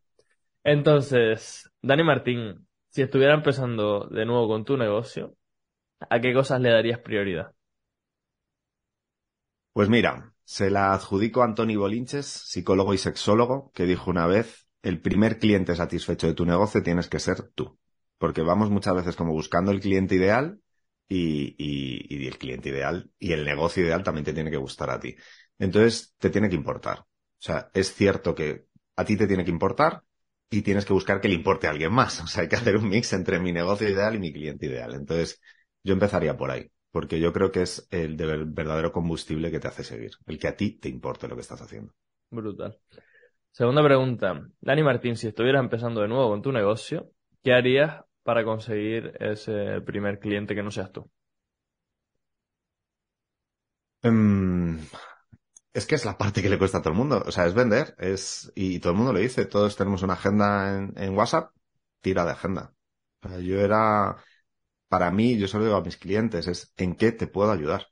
[0.65, 5.37] Entonces, Dani Martín, si estuviera empezando de nuevo con tu negocio,
[6.11, 7.53] ¿a qué cosas le darías prioridad?
[9.75, 14.67] Pues mira, se la adjudico a Antoni Bolinches, psicólogo y sexólogo, que dijo una vez,
[14.83, 17.79] el primer cliente satisfecho de tu negocio tienes que ser tú.
[18.19, 20.61] Porque vamos muchas veces como buscando el cliente ideal
[21.15, 24.99] y, y, el cliente ideal y el negocio ideal también te tiene que gustar a
[24.99, 25.15] ti.
[25.59, 27.01] Entonces, te tiene que importar.
[27.01, 30.03] O sea, es cierto que a ti te tiene que importar
[30.51, 32.21] y tienes que buscar que le importe a alguien más.
[32.25, 34.95] O sea, hay que hacer un mix entre mi negocio ideal y mi cliente ideal.
[34.95, 35.41] Entonces,
[35.85, 39.85] yo empezaría por ahí, porque yo creo que es el verdadero combustible que te hace
[39.85, 41.93] seguir, el que a ti te importe lo que estás haciendo.
[42.31, 42.79] Brutal.
[43.51, 44.49] Segunda pregunta.
[44.61, 47.11] Dani Martín, si estuvieras empezando de nuevo con tu negocio,
[47.43, 51.11] ¿qué harías para conseguir ese primer cliente que no seas tú?
[54.03, 54.79] Em,
[55.73, 57.23] es que es la parte que le cuesta a todo el mundo.
[57.27, 59.47] O sea, es vender, es, y todo el mundo lo dice.
[59.47, 61.53] Todos tenemos una agenda en, WhatsApp,
[62.01, 62.75] tira de agenda.
[63.43, 64.17] yo era,
[64.89, 67.89] para mí, yo solo digo a mis clientes, es en qué te puedo ayudar.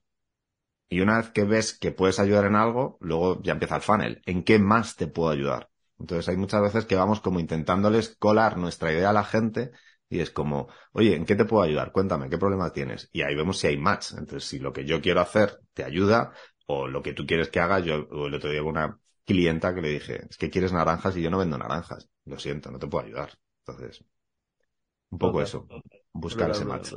[0.89, 4.23] Y una vez que ves que puedes ayudar en algo, luego ya empieza el funnel.
[4.27, 5.71] ¿En qué más te puedo ayudar?
[5.99, 9.71] Entonces hay muchas veces que vamos como intentándoles colar nuestra idea a la gente
[10.11, 11.93] y es como, oye, ¿en qué te puedo ayudar?
[11.93, 13.09] Cuéntame, ¿qué problema tienes?
[13.13, 14.11] Y ahí vemos si hay match.
[14.11, 16.33] Entonces, si lo que yo quiero hacer te ayuda
[16.67, 19.89] o lo que tú quieres que haga, yo el otro día una clienta que le
[19.91, 22.11] dije, es que quieres naranjas y yo no vendo naranjas.
[22.25, 23.31] Lo siento, no te puedo ayudar.
[23.65, 24.05] Entonces,
[25.11, 25.69] un poco eso,
[26.13, 26.93] buscar ese match.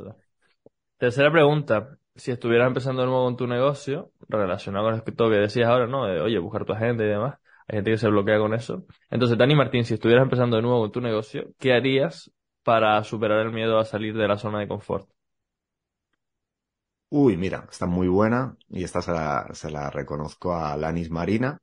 [0.98, 1.96] Tercera pregunta.
[2.16, 6.06] Si estuvieras empezando de nuevo con tu negocio, relacionado con esto que decías ahora, ¿no?
[6.06, 7.38] De, oye, buscar tu agenda y demás.
[7.68, 8.86] Hay gente que se bloquea con eso.
[9.08, 12.32] Entonces, Dani Martín, si estuvieras empezando de nuevo con tu negocio, ¿qué harías
[12.64, 15.08] para superar el miedo a salir de la zona de confort?
[17.10, 21.58] Uy, mira, está muy buena y esta se la, se la reconozco a Lanis Marina.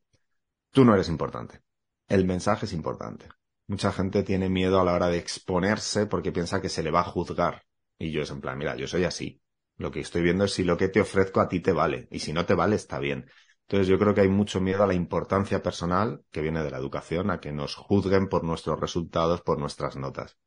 [0.72, 1.62] Tú no eres importante.
[2.08, 3.28] El mensaje es importante.
[3.68, 7.02] Mucha gente tiene miedo a la hora de exponerse porque piensa que se le va
[7.02, 7.64] a juzgar.
[8.00, 9.42] Y yo es en plan, mira, yo soy así.
[9.78, 12.08] Lo que estoy viendo es si lo que te ofrezco a ti te vale.
[12.12, 13.30] Y si no te vale, está bien.
[13.64, 16.78] Entonces yo creo que hay mucho miedo a la importancia personal que viene de la
[16.78, 20.38] educación, a que nos juzguen por nuestros resultados, por nuestras notas.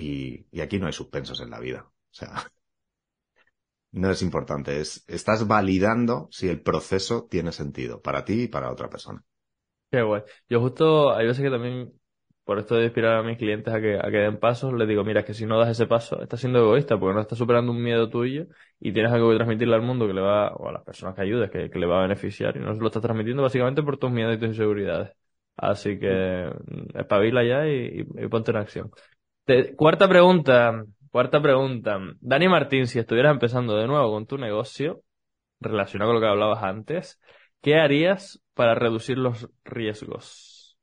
[0.00, 1.82] Y, y aquí no hay suspensos en la vida.
[1.84, 2.32] O sea,
[3.92, 4.80] no es importante.
[4.80, 9.24] Es, estás validando si el proceso tiene sentido para ti y para otra persona.
[9.90, 10.22] Qué guay.
[10.48, 11.92] Yo justo, hay veces que también,
[12.44, 15.02] por esto de inspirar a mis clientes a que, a que den pasos, les digo,
[15.02, 17.82] mira, que si no das ese paso, estás siendo egoísta porque no estás superando un
[17.82, 18.46] miedo tuyo
[18.78, 21.22] y tienes algo que transmitirle al mundo que le va, o a las personas que
[21.22, 23.98] ayudes, que, que le va a beneficiar y no se lo estás transmitiendo básicamente por
[23.98, 25.10] tus miedos y tus inseguridades.
[25.56, 28.90] Así que mm, espabila ya y ponte en acción.
[29.44, 31.98] Te- cuarta pregunta, cuarta pregunta.
[32.20, 35.02] Dani Martín, si estuvieras empezando de nuevo con tu negocio,
[35.60, 37.20] relacionado con lo que hablabas antes,
[37.62, 40.78] ¿qué harías para reducir los riesgos?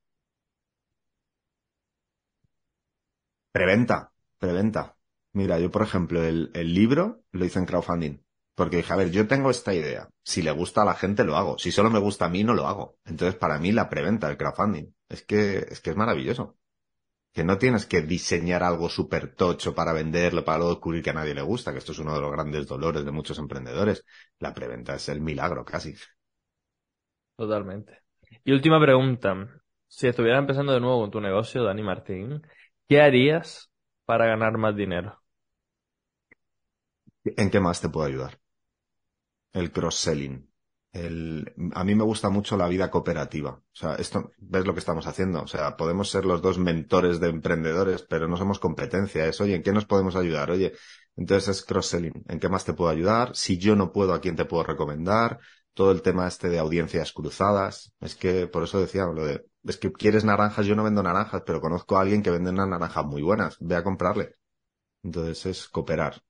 [3.52, 4.96] Preventa, preventa.
[5.34, 8.20] Mira, yo por ejemplo, el, el libro lo hice en crowdfunding.
[8.56, 10.10] Porque dije, a ver, yo tengo esta idea.
[10.24, 11.58] Si le gusta a la gente, lo hago.
[11.60, 12.98] Si solo me gusta a mí, no lo hago.
[13.06, 16.58] Entonces, para mí, la preventa, el crowdfunding, es que, es que es maravilloso.
[17.34, 21.14] Que no tienes que diseñar algo súper tocho para venderlo, para luego descubrir que a
[21.14, 24.04] nadie le gusta, que esto es uno de los grandes dolores de muchos emprendedores.
[24.40, 25.94] La preventa es el milagro, casi.
[27.36, 28.02] Totalmente.
[28.44, 29.62] Y última pregunta.
[29.88, 32.42] Si estuvieras empezando de nuevo con tu negocio, Dani Martín,
[32.88, 33.72] ¿qué harías
[34.06, 35.22] para ganar más dinero?
[37.26, 38.40] ¿En qué más te puedo ayudar?
[39.52, 40.47] El cross-selling.
[40.98, 41.54] El...
[41.74, 43.52] A mí me gusta mucho la vida cooperativa.
[43.52, 45.42] O sea, esto, ¿ves lo que estamos haciendo?
[45.42, 49.26] O sea, podemos ser los dos mentores de emprendedores, pero no somos competencia.
[49.26, 50.52] Es, oye, ¿en qué nos podemos ayudar?
[50.52, 50.74] Oye,
[51.16, 52.24] entonces es cross-selling.
[52.28, 53.36] ¿En qué más te puedo ayudar?
[53.36, 55.40] Si yo no puedo, ¿a quién te puedo recomendar?
[55.74, 57.94] Todo el tema este de audiencias cruzadas.
[58.00, 61.44] Es que, por eso decía, lo de, es que quieres naranjas, yo no vendo naranjas,
[61.46, 63.58] pero conozco a alguien que vende unas naranjas muy buenas.
[63.60, 64.34] Ve a comprarle.
[65.04, 66.22] Entonces es cooperar.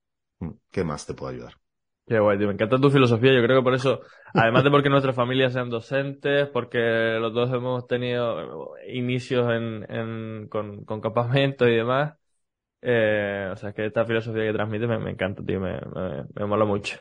[0.71, 1.66] ¿Qué más te puedo ayudar?
[2.07, 2.47] Qué guay, tío.
[2.47, 3.33] Me encanta tu filosofía.
[3.33, 3.99] Yo creo que por eso,
[4.33, 6.79] además de porque nuestras familias sean docentes, porque
[7.19, 12.13] los dos hemos tenido inicios en, en, con, con campamentos y demás,
[12.81, 15.59] eh, o sea, que esta filosofía que transmites me, me encanta, tío.
[15.61, 16.97] Me, me, me mola mucho.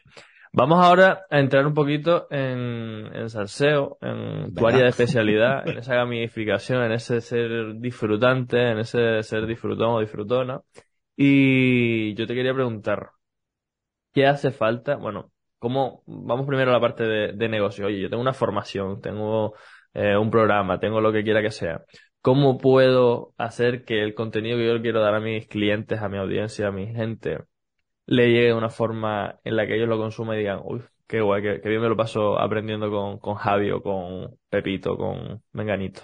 [0.53, 5.79] Vamos ahora a entrar un poquito en, en salseo, en tu área de especialidad, en
[5.79, 10.61] esa gamificación, en ese ser disfrutante, en ese ser disfrutón o disfrutona.
[11.17, 13.11] Y yo te quería preguntar,
[14.17, 14.97] ¿qué hace falta?
[14.97, 16.03] Bueno, ¿cómo?
[16.07, 17.87] Vamos primero a la parte de, negocio.
[17.87, 19.55] Oye, yo tengo una formación, tengo
[19.93, 21.85] eh, un programa, tengo lo que quiera que sea.
[22.23, 26.17] ¿Cómo puedo hacer que el contenido que yo quiero dar a mis clientes, a mi
[26.17, 27.41] audiencia, a mi gente,
[28.07, 31.21] le llegue de una forma en la que ellos lo consuman y digan, uy, qué
[31.21, 35.43] guay, qué, qué bien me lo paso aprendiendo con, con Javi o con Pepito, con
[35.53, 36.01] Menganito?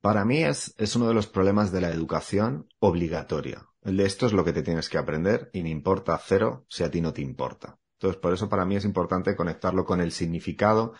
[0.00, 3.66] Para mí es, es uno de los problemas de la educación obligatoria.
[3.82, 6.90] De esto es lo que te tienes que aprender y me importa cero si a
[6.90, 7.78] ti no te importa.
[7.98, 10.94] Entonces, por eso para mí es importante conectarlo con el significado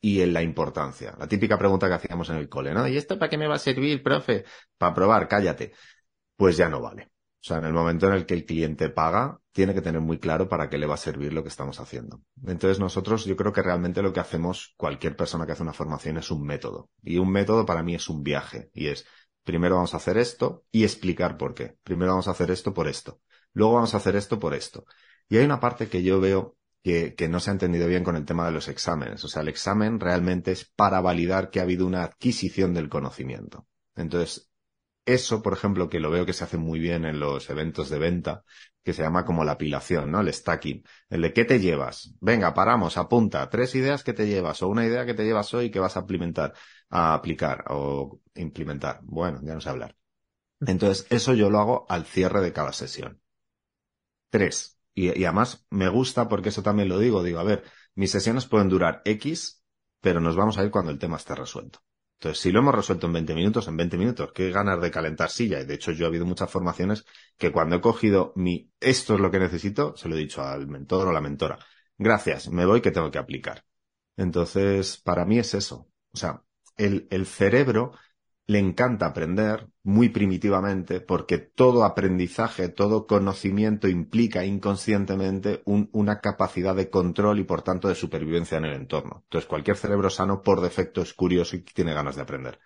[0.00, 1.14] y en la importancia.
[1.18, 2.86] La típica pregunta que hacíamos en el cole, ¿no?
[2.86, 4.44] ¿Y esto para qué me va a servir, profe?
[4.76, 5.72] Para probar, cállate.
[6.36, 7.04] Pues ya no vale.
[7.04, 10.18] O sea, en el momento en el que el cliente paga, tiene que tener muy
[10.18, 12.22] claro para qué le va a servir lo que estamos haciendo.
[12.46, 16.16] Entonces nosotros, yo creo que realmente lo que hacemos, cualquier persona que hace una formación
[16.16, 16.90] es un método.
[17.02, 18.70] Y un método para mí es un viaje.
[18.72, 19.06] Y es,
[19.44, 21.76] primero vamos a hacer esto y explicar por qué.
[21.84, 23.20] Primero vamos a hacer esto por esto.
[23.52, 24.84] Luego vamos a hacer esto por esto.
[25.28, 28.26] Y hay una parte que yo veo que, no se ha entendido bien con el
[28.26, 29.24] tema de los exámenes.
[29.24, 33.66] O sea, el examen realmente es para validar que ha habido una adquisición del conocimiento.
[33.96, 34.50] Entonces,
[35.06, 37.98] eso, por ejemplo, que lo veo que se hace muy bien en los eventos de
[37.98, 38.44] venta,
[38.84, 40.20] que se llama como la apilación, ¿no?
[40.20, 40.84] El stacking.
[41.08, 42.14] El de qué te llevas.
[42.20, 43.48] Venga, paramos, apunta.
[43.50, 46.00] Tres ideas que te llevas o una idea que te llevas hoy que vas a
[46.00, 46.52] implementar,
[46.90, 49.00] a aplicar o implementar.
[49.02, 49.96] Bueno, ya no sé hablar.
[50.66, 53.20] Entonces, eso yo lo hago al cierre de cada sesión.
[54.30, 54.78] Tres.
[54.94, 57.22] Y, y además me gusta porque eso también lo digo.
[57.22, 59.62] Digo, a ver, mis sesiones pueden durar X,
[60.00, 61.80] pero nos vamos a ir cuando el tema esté resuelto.
[62.24, 65.28] Entonces, si lo hemos resuelto en 20 minutos, en 20 minutos, qué ganas de calentar
[65.28, 65.60] silla.
[65.60, 67.04] Y de hecho, yo he habido muchas formaciones
[67.36, 70.66] que cuando he cogido mi, esto es lo que necesito, se lo he dicho al
[70.66, 71.58] mentor o la mentora.
[71.98, 73.64] Gracias, me voy que tengo que aplicar.
[74.16, 75.90] Entonces, para mí es eso.
[76.12, 76.42] O sea,
[76.78, 77.92] el, el cerebro
[78.46, 86.90] le encanta aprender muy primitivamente porque todo aprendizaje, todo conocimiento implica inconscientemente una capacidad de
[86.90, 89.22] control y por tanto de supervivencia en el entorno.
[89.24, 92.60] Entonces cualquier cerebro sano por defecto es curioso y tiene ganas de aprender.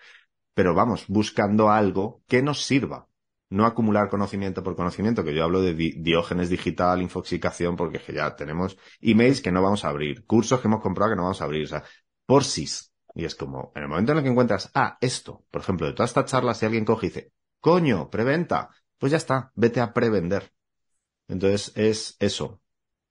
[0.54, 3.08] Pero vamos, buscando algo que nos sirva.
[3.50, 8.76] No acumular conocimiento por conocimiento, que yo hablo de diógenes digital, infoxicación, porque ya tenemos
[9.00, 11.64] emails que no vamos a abrir, cursos que hemos comprado que no vamos a abrir,
[11.64, 11.84] o sea,
[12.26, 15.62] por sis, y es como, en el momento en el que encuentras, ah, esto, por
[15.62, 19.52] ejemplo, de toda esta charla, si alguien coge y dice, coño, preventa, pues ya está,
[19.54, 20.52] vete a prevender.
[21.28, 22.60] Entonces es eso,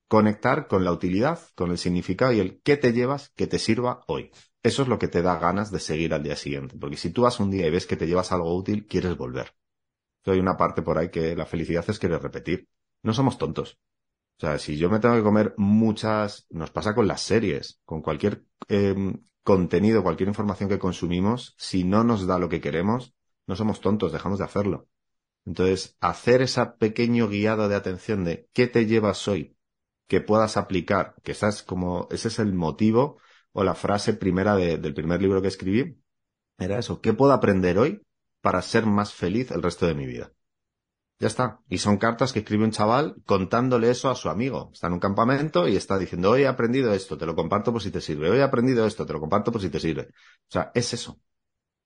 [0.07, 4.03] conectar con la utilidad, con el significado y el qué te llevas que te sirva
[4.07, 4.31] hoy.
[4.63, 7.23] Eso es lo que te da ganas de seguir al día siguiente, porque si tú
[7.23, 9.53] vas un día y ves que te llevas algo útil, quieres volver.
[10.25, 12.67] Hay una parte por ahí que la felicidad es querer repetir.
[13.01, 13.79] No somos tontos.
[14.37, 18.01] O sea, si yo me tengo que comer muchas, nos pasa con las series, con
[18.01, 23.15] cualquier em, contenido, cualquier información que consumimos, si no nos da lo que queremos,
[23.47, 24.89] no somos tontos, dejamos de hacerlo.
[25.45, 29.55] Entonces, hacer ese pequeño guiado de atención de qué te llevas hoy,
[30.05, 33.19] que puedas aplicar, que estás como, ese es el motivo
[33.53, 35.97] o la frase primera del primer libro que escribí,
[36.57, 38.01] era eso, ¿qué puedo aprender hoy
[38.41, 40.33] para ser más feliz el resto de mi vida?
[41.19, 41.59] Ya está.
[41.67, 44.69] Y son cartas que escribe un chaval contándole eso a su amigo.
[44.71, 47.81] Está en un campamento y está diciendo, hoy he aprendido esto, te lo comparto por
[47.81, 48.29] si te sirve.
[48.29, 50.09] Hoy he aprendido esto, te lo comparto por si te sirve.
[50.11, 51.19] O sea, es eso.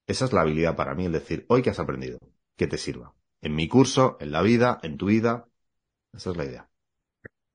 [0.06, 2.20] Esa es la habilidad para mí, el decir, hoy que has aprendido,
[2.58, 3.14] que te sirva.
[3.42, 5.46] En mi curso, en la vida, en tu vida.
[6.14, 6.68] Esa es la idea.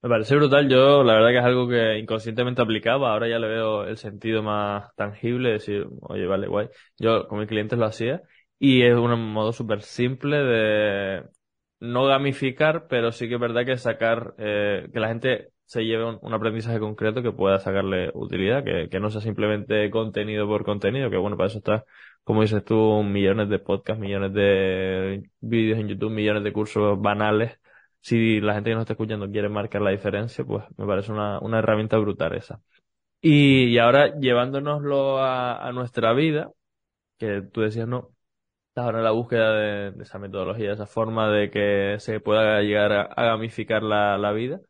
[0.02, 0.68] Me parece brutal.
[0.68, 3.12] Yo, la verdad que es algo que inconscientemente aplicaba.
[3.12, 5.50] Ahora ya le veo el sentido más tangible.
[5.52, 6.68] Decir, oye, vale, guay.
[6.98, 8.22] Yo con mis clientes lo hacía.
[8.58, 11.24] Y es un modo súper simple de
[11.80, 16.04] no gamificar, pero sí que es verdad que sacar, eh, que la gente se lleve
[16.04, 21.10] un, aprendizaje concreto que pueda sacarle utilidad, que, que no sea simplemente contenido por contenido,
[21.10, 21.84] que bueno, para eso está,
[22.24, 27.58] como dices tú, millones de podcasts, millones de vídeos en YouTube, millones de cursos banales.
[28.00, 31.40] Si la gente que nos está escuchando quiere marcar la diferencia, pues me parece una,
[31.40, 32.60] una herramienta brutal esa.
[33.20, 36.50] Y, y ahora llevándonoslo a, a nuestra vida,
[37.18, 38.15] que tú decías, no,
[38.76, 42.60] estás ahora en la búsqueda de, esa metodología, de esa forma de que se pueda
[42.60, 44.60] llegar a, gamificar la, vida.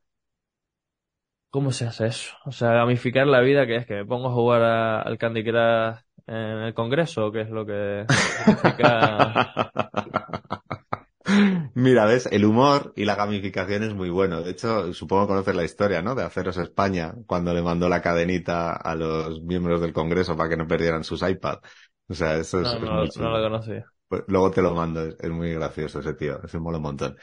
[1.51, 2.37] ¿Cómo se hace eso?
[2.45, 5.99] O sea, gamificar la vida, que es que me pongo a jugar al Candy Crush
[6.29, 8.07] en el Congreso, o qué es lo que
[8.45, 9.73] significa...
[11.75, 14.40] Mira, ves, el humor y la gamificación es muy bueno.
[14.40, 16.14] De hecho, supongo que conoces la historia, ¿no?
[16.14, 20.57] De Aceros España, cuando le mandó la cadenita a los miembros del Congreso para que
[20.57, 21.69] no perdieran sus iPads.
[22.09, 23.85] O sea, eso es, no, no lo conocía.
[24.09, 27.16] Pues luego te lo mando, es, muy gracioso ese tío, es un mola un montón.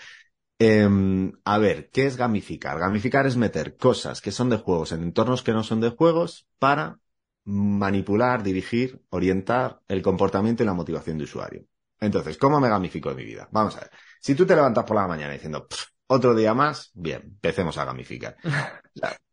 [0.59, 2.79] Em, a ver, ¿qué es gamificar?
[2.79, 6.47] Gamificar es meter cosas que son de juegos en entornos que no son de juegos
[6.59, 6.99] para
[7.45, 11.65] manipular, dirigir, orientar el comportamiento y la motivación de usuario.
[11.99, 13.47] Entonces, ¿cómo me gamifico en mi vida?
[13.51, 13.91] Vamos a ver.
[14.19, 15.67] Si tú te levantas por la mañana diciendo,
[16.07, 18.37] otro día más, bien, empecemos a gamificar.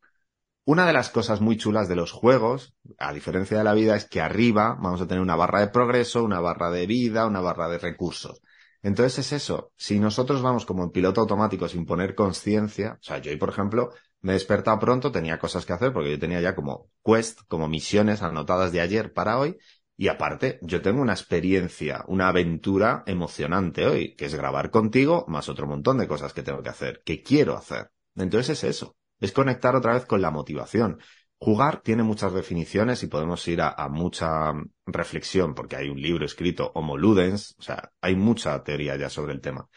[0.71, 4.05] Una de las cosas muy chulas de los juegos, a diferencia de la vida, es
[4.05, 7.69] que arriba vamos a tener una barra de progreso, una barra de vida, una barra
[7.69, 8.41] de recursos.
[8.81, 9.73] Entonces es eso.
[9.77, 13.49] Si nosotros vamos como en piloto automático sin poner conciencia, o sea, yo hoy, por
[13.49, 17.41] ejemplo, me he despertado pronto, tenía cosas que hacer porque yo tenía ya como quest,
[17.49, 19.59] como misiones anotadas de ayer para hoy.
[19.97, 25.49] Y aparte, yo tengo una experiencia, una aventura emocionante hoy, que es grabar contigo, más
[25.49, 27.91] otro montón de cosas que tengo que hacer, que quiero hacer.
[28.15, 30.99] Entonces es eso es conectar otra vez con la motivación.
[31.39, 34.53] Jugar tiene muchas definiciones y podemos ir a, mucha
[34.87, 39.33] reflexión, porque hay un libro escrito Homo Ludens, o sea, hay mucha teoría ya sobre
[39.33, 39.69] el tema.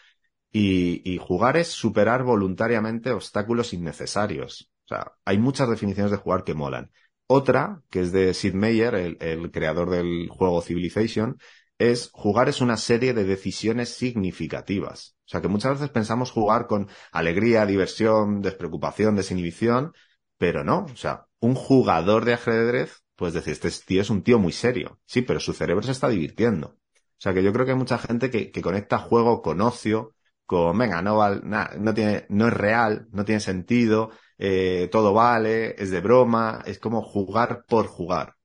[0.51, 4.71] Y, jugar es superar voluntariamente obstáculos innecesarios.
[4.86, 6.91] O sea, hay muchas definiciones de jugar que molan.
[7.28, 11.38] Otra, que es de Sid Meier, el, el creador del juego Civilization,
[11.78, 15.15] es jugar es una serie de decisiones significativas.
[15.26, 19.93] O sea que muchas veces pensamos jugar con alegría, diversión, despreocupación, desinhibición,
[20.38, 20.86] pero no.
[20.86, 24.99] O sea, un jugador de ajedrez, pues decir, este tío es un tío muy serio.
[25.05, 26.67] Sí, pero su cerebro se está divirtiendo.
[26.67, 30.15] O sea que yo creo que hay mucha gente que, conecta juego con ocio,
[30.45, 31.41] con, venga, no vale,
[31.80, 36.80] no tiene, no es real, no tiene sentido, eh, todo vale, es de broma, es
[36.80, 38.36] como jugar por jugar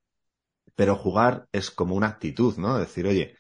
[0.79, 2.79] pero jugar es como una actitud, ¿no?
[2.79, 3.37] Decir, oye,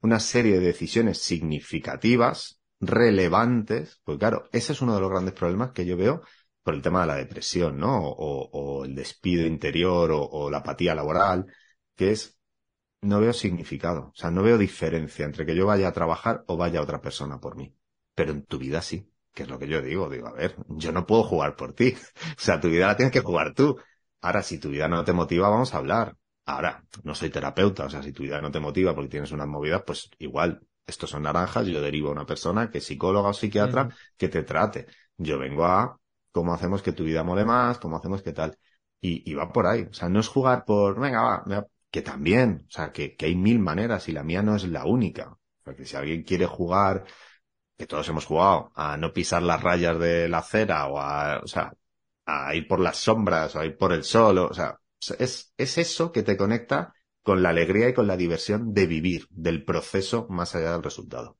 [0.00, 5.70] una serie de decisiones significativas, relevantes, pues claro, ese es uno de los grandes problemas
[5.70, 6.22] que yo veo
[6.64, 8.00] por el tema de la depresión, ¿no?
[8.02, 11.46] O, el despido interior o, o la apatía laboral,
[11.94, 12.36] que es
[13.02, 16.56] no veo significado, o sea, no veo diferencia entre que yo vaya a trabajar o
[16.56, 17.76] vaya otra persona por mí.
[18.16, 20.10] Pero en tu vida sí, que es lo que yo digo.
[20.10, 21.94] Digo, a ver, yo no puedo jugar por ti.
[22.38, 23.78] O sea, tu vida la tienes que jugar tú.
[24.20, 26.16] Ahora, si tu vida no te motiva, vamos a hablar.
[26.44, 29.46] Ahora, no soy terapeuta, o sea, si tu vida no te motiva porque tienes unas
[29.46, 33.32] movidas, pues igual, estos son naranjas, yo derivo a una persona que es psicóloga o
[33.32, 34.86] psiquiatra que te trate.
[35.16, 35.98] Yo vengo a
[36.32, 38.58] cómo hacemos que tu vida mole más, cómo hacemos que tal.
[39.00, 39.82] Y, y va por ahí.
[39.90, 43.36] O sea, no es jugar por, venga, va, que también, o sea, que, que hay
[43.36, 45.36] mil maneras y la mía no es la única.
[45.62, 47.04] Porque si alguien quiere jugar,
[47.76, 51.46] que todos hemos jugado, a no pisar las rayas de la acera o a, o
[51.46, 51.72] sea,
[52.26, 54.78] a ir por las sombras o a ir por el sol, o sea,
[55.18, 59.26] es, es eso que te conecta con la alegría y con la diversión de vivir,
[59.30, 61.38] del proceso más allá del resultado.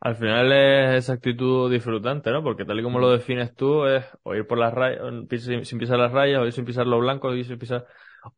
[0.00, 2.42] Al final es esa actitud disfrutante, ¿no?
[2.42, 5.00] Porque tal y como lo defines tú, es o ir por las rayas,
[5.66, 7.86] sin pisar las rayas, o ir sin pisar los blancos, o ir sin pisar,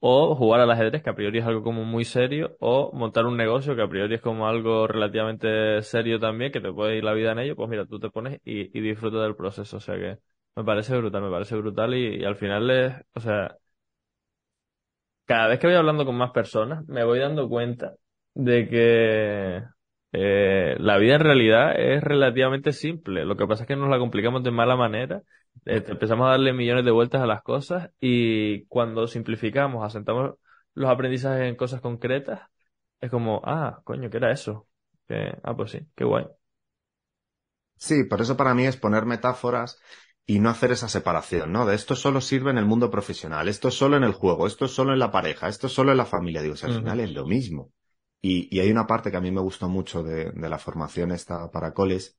[0.01, 3.37] o jugar al ajedrez, que a priori es algo como muy serio, o montar un
[3.37, 7.13] negocio, que a priori es como algo relativamente serio también, que te puede ir la
[7.13, 9.97] vida en ello, pues mira, tú te pones y, y disfrutas del proceso, o sea
[9.97, 10.19] que
[10.57, 13.57] me parece brutal, me parece brutal y, y al final es, o sea,
[15.29, 17.95] cada vez que voy hablando con más personas, me voy dando cuenta
[18.35, 19.63] de que
[20.13, 23.27] eh, la vida en realidad es relativamente simple.
[23.27, 25.23] Lo que pasa es que nos la complicamos de mala manera.
[25.67, 30.37] Eh, empezamos a darle millones de vueltas a las cosas y cuando simplificamos, asentamos
[30.75, 32.41] los aprendizajes en cosas concretas,
[33.01, 34.67] es como, ah, coño, ¿qué era eso?
[35.43, 36.27] ah, pues sí, qué guay.
[37.77, 39.81] Sí, por eso para mí es poner metáforas
[40.31, 41.65] y no hacer esa separación, ¿no?
[41.65, 44.93] De esto solo sirve en el mundo profesional, esto solo en el juego, esto solo
[44.93, 46.43] en la pareja, esto solo en la familia.
[46.43, 47.73] Digo, al final es lo mismo.
[48.21, 51.13] Y, y, hay una parte que a mí me gustó mucho de, de la formación
[51.13, 52.19] esta para coles,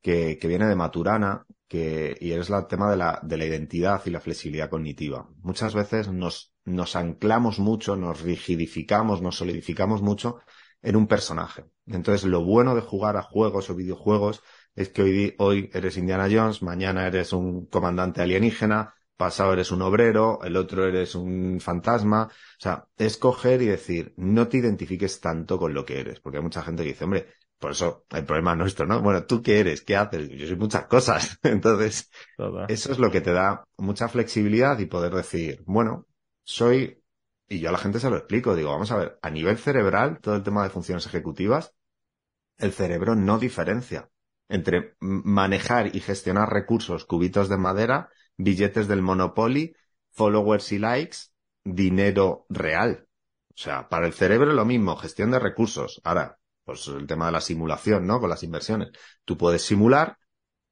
[0.00, 4.00] que, que, viene de Maturana, que, y es el tema de la, de la identidad
[4.06, 5.28] y la flexibilidad cognitiva.
[5.42, 10.38] Muchas veces nos, nos anclamos mucho, nos rigidificamos, nos solidificamos mucho
[10.80, 11.66] en un personaje.
[11.86, 14.42] Entonces, lo bueno de jugar a juegos o videojuegos
[14.74, 19.82] es que hoy, hoy eres Indiana Jones, mañana eres un comandante alienígena, pasado eres un
[19.82, 22.24] obrero, el otro eres un fantasma.
[22.24, 26.38] O sea, es coger y decir, no te identifiques tanto con lo que eres, porque
[26.38, 29.00] hay mucha gente que dice, hombre, por eso hay problema nuestro, ¿no?
[29.00, 29.82] Bueno, ¿tú qué eres?
[29.82, 30.28] ¿Qué haces?
[30.28, 31.38] Yo soy muchas cosas.
[31.42, 32.10] Entonces,
[32.68, 36.06] eso es lo que te da mucha flexibilidad y poder decir, bueno,
[36.42, 37.02] soy,
[37.48, 40.18] y yo a la gente se lo explico, digo, vamos a ver, a nivel cerebral,
[40.20, 41.72] todo el tema de funciones ejecutivas,
[42.58, 44.10] el cerebro no diferencia
[44.48, 49.74] entre manejar y gestionar recursos, cubitos de madera, billetes del Monopoly,
[50.10, 51.16] followers y likes,
[51.64, 53.06] dinero real.
[53.50, 56.00] O sea, para el cerebro lo mismo, gestión de recursos.
[56.04, 58.20] Ahora, pues el tema de la simulación, ¿no?
[58.20, 58.90] Con las inversiones.
[59.24, 60.18] Tú puedes simular,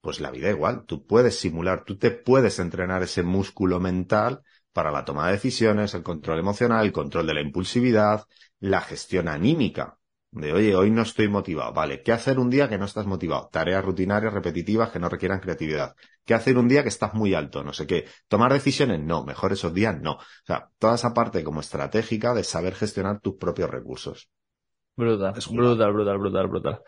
[0.00, 0.84] pues la vida igual.
[0.86, 4.42] Tú puedes simular, tú te puedes entrenar ese músculo mental
[4.72, 8.24] para la toma de decisiones, el control emocional, el control de la impulsividad,
[8.58, 9.98] la gestión anímica.
[10.32, 11.74] De, oye, hoy no estoy motivado.
[11.74, 13.50] Vale, ¿qué hacer un día que no estás motivado?
[13.52, 15.94] Tareas rutinarias, repetitivas, que no requieran creatividad.
[16.24, 17.62] ¿Qué hacer un día que estás muy alto?
[17.62, 18.06] No sé qué.
[18.28, 18.98] ¿Tomar decisiones?
[19.00, 19.24] No.
[19.26, 20.12] Mejor esos días no.
[20.12, 24.30] O sea, toda esa parte como estratégica de saber gestionar tus propios recursos.
[24.96, 26.80] Brutal, brutal, brutal, brutal, brutal.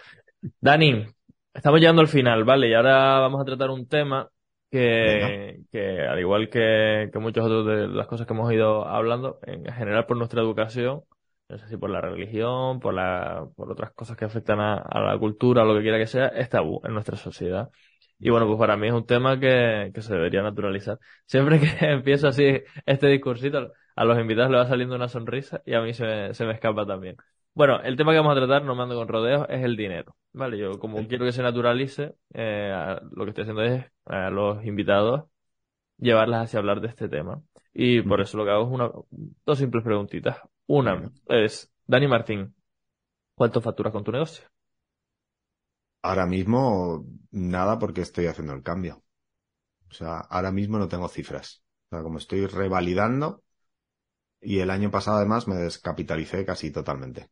[0.60, 1.04] Dani,
[1.52, 2.70] estamos llegando al final, ¿vale?
[2.70, 4.26] Y ahora vamos a tratar un tema
[4.70, 9.38] que, que al igual que, que muchos otros de las cosas que hemos ido hablando,
[9.42, 11.02] en general por nuestra educación,
[11.48, 15.18] no sé si por la religión, por la, por otras cosas que afectan a, la
[15.18, 17.70] cultura o lo que quiera que sea, es tabú en nuestra sociedad.
[18.18, 20.98] Y bueno, pues para mí es un tema que, que se debería naturalizar.
[21.26, 25.74] Siempre que empiezo así este discursito, a los invitados le va saliendo una sonrisa y
[25.74, 27.16] a mí se me, se me escapa también.
[27.54, 30.16] Bueno, el tema que vamos a tratar, no me ando con rodeos, es el dinero.
[30.32, 34.64] Vale, yo como quiero que se naturalice, eh, lo que estoy haciendo es a los
[34.64, 35.24] invitados
[35.98, 37.42] llevarlas hacia hablar de este tema.
[37.72, 38.90] Y por eso lo que hago es una,
[39.46, 40.38] dos simples preguntitas.
[40.66, 42.54] Una es, Dani Martín,
[43.36, 44.44] ¿cuánto facturas con tu negocio?
[46.02, 49.02] Ahora mismo nada porque estoy haciendo el cambio.
[49.90, 51.64] O sea, ahora mismo no tengo cifras.
[51.90, 53.44] O sea, como estoy revalidando
[54.40, 57.30] y el año pasado además me descapitalicé casi totalmente.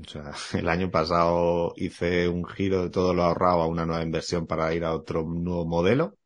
[0.00, 4.02] O sea, el año pasado hice un giro de todo lo ahorrado a una nueva
[4.02, 6.16] inversión para ir a otro nuevo modelo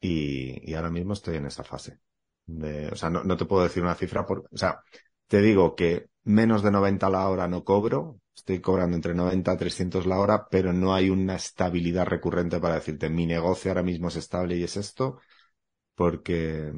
[0.00, 2.00] y, y ahora mismo estoy en esa fase.
[2.46, 4.80] De, o sea, no, no te puedo decir una cifra por, o sea,
[5.28, 9.56] te digo que menos de 90 la hora no cobro, estoy cobrando entre 90 a
[9.56, 14.08] 300 la hora, pero no hay una estabilidad recurrente para decirte mi negocio ahora mismo
[14.08, 15.18] es estable y es esto,
[15.94, 16.72] porque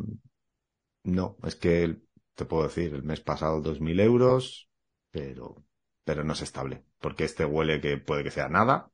[1.05, 1.97] no, es que
[2.35, 4.69] te puedo decir, el mes pasado 2.000 euros,
[5.11, 5.65] pero,
[6.05, 8.91] pero no es estable, porque este huele que puede que sea nada.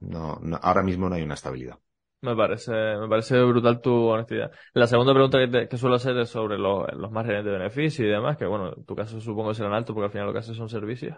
[0.00, 1.78] No, no ahora mismo no hay una estabilidad.
[2.22, 4.50] Me parece, me parece brutal tu honestidad.
[4.74, 8.10] La segunda pregunta que, que suelo hacer es sobre los, los márgenes de beneficio y
[8.10, 10.40] demás, que bueno, en tu caso supongo que serán altos porque al final lo que
[10.40, 11.16] haces son servicios.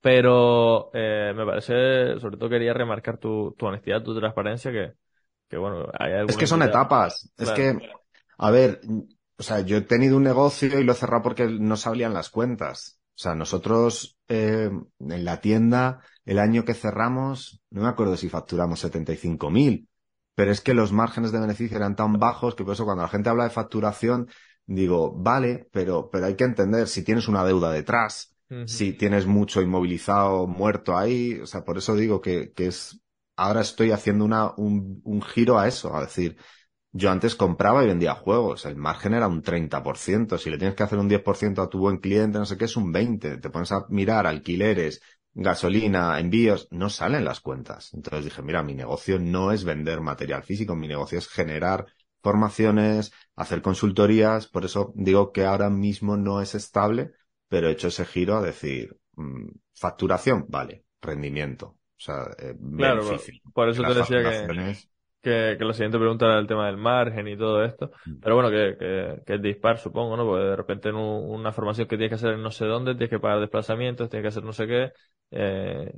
[0.00, 4.92] Pero eh, me parece, sobre todo quería remarcar tu, tu honestidad, tu transparencia, que,
[5.48, 7.32] que bueno, hay Es que son etapas.
[7.36, 7.76] Es que,
[8.38, 8.80] a ver,
[9.36, 12.30] o sea, yo he tenido un negocio y lo he cerrado porque no salían las
[12.30, 13.00] cuentas.
[13.16, 18.28] O sea, nosotros eh, en la tienda, el año que cerramos, no me acuerdo si
[18.28, 19.88] facturamos 75.000
[20.34, 23.08] pero es que los márgenes de beneficio eran tan bajos que por eso cuando la
[23.08, 24.28] gente habla de facturación,
[24.66, 29.60] digo, vale, pero, pero hay que entender si tienes una deuda detrás, si tienes mucho
[29.62, 33.00] inmovilizado, muerto ahí, o sea, por eso digo que, que es,
[33.36, 36.36] ahora estoy haciendo una, un, un giro a eso, a decir,
[36.92, 40.84] yo antes compraba y vendía juegos, el margen era un 30%, si le tienes que
[40.84, 43.72] hacer un 10% a tu buen cliente, no sé qué, es un 20%, te pones
[43.72, 45.02] a mirar alquileres,
[45.34, 47.92] gasolina, envíos, no salen las cuentas.
[47.94, 51.86] Entonces dije, mira, mi negocio no es vender material físico, mi negocio es generar
[52.22, 57.12] formaciones, hacer consultorías, por eso digo que ahora mismo no es estable,
[57.48, 61.66] pero he hecho ese giro a decir, mm, facturación, vale, rendimiento.
[61.66, 63.04] O sea, eh, claro,
[63.52, 64.93] por eso te decía que,
[65.24, 67.90] que, que la siguiente pregunta era el tema del margen y todo esto.
[68.04, 68.20] Mm.
[68.20, 70.24] Pero bueno, que, que, que es dispar, supongo, ¿no?
[70.24, 73.10] Porque de repente en una formación que tienes que hacer en no sé dónde, tienes
[73.10, 74.92] que pagar desplazamientos, tienes que hacer no sé qué.
[75.32, 75.92] Eh...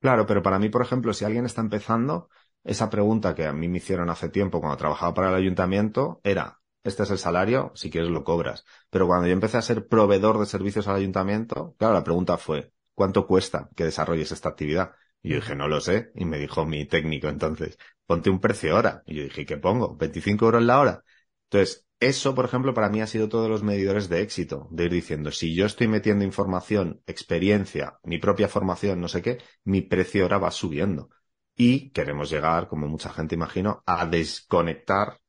[0.00, 2.28] Claro, pero para mí, por ejemplo, si alguien está empezando,
[2.62, 6.60] esa pregunta que a mí me hicieron hace tiempo cuando trabajaba para el ayuntamiento era,
[6.82, 8.64] este es el salario, si quieres lo cobras.
[8.90, 12.72] Pero cuando yo empecé a ser proveedor de servicios al ayuntamiento, claro, la pregunta fue,
[12.94, 14.92] ¿cuánto cuesta que desarrolles esta actividad?
[15.24, 16.12] Y yo dije, no lo sé.
[16.14, 19.02] Y me dijo mi técnico entonces, ponte un precio hora.
[19.06, 19.96] Y yo dije, ¿qué pongo?
[19.96, 21.04] ¿25 euros la hora?
[21.50, 24.92] Entonces, eso, por ejemplo, para mí ha sido todos los medidores de éxito, de ir
[24.92, 30.26] diciendo, si yo estoy metiendo información, experiencia, mi propia formación, no sé qué, mi precio
[30.26, 31.08] hora va subiendo.
[31.56, 35.20] Y queremos llegar, como mucha gente imagino, a desconectar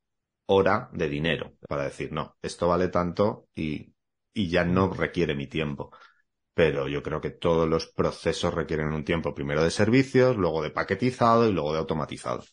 [0.47, 3.93] hora de dinero para decir, no, esto vale tanto y,
[4.33, 5.91] y ya no requiere mi tiempo
[6.55, 10.71] pero yo creo que todos los procesos requieren un tiempo primero de servicios, luego de
[10.71, 12.43] paquetizado y luego de automatizado.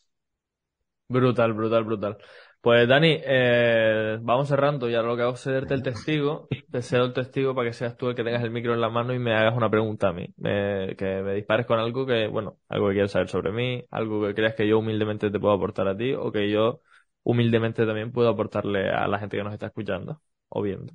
[1.08, 2.16] Brutal, brutal, brutal.
[2.62, 6.80] Pues Dani, eh, vamos cerrando y ahora lo que hago es cederte el testigo, te
[6.80, 9.12] cedo el testigo para que seas tú el que tengas el micro en la mano
[9.12, 12.88] y me hagas una pregunta a mí, que me dispares con algo que, bueno, algo
[12.88, 15.96] que quieras saber sobre mí, algo que creas que yo humildemente te puedo aportar a
[15.96, 16.80] ti o que yo
[17.24, 20.94] humildemente también puedo aportarle a la gente que nos está escuchando o viendo.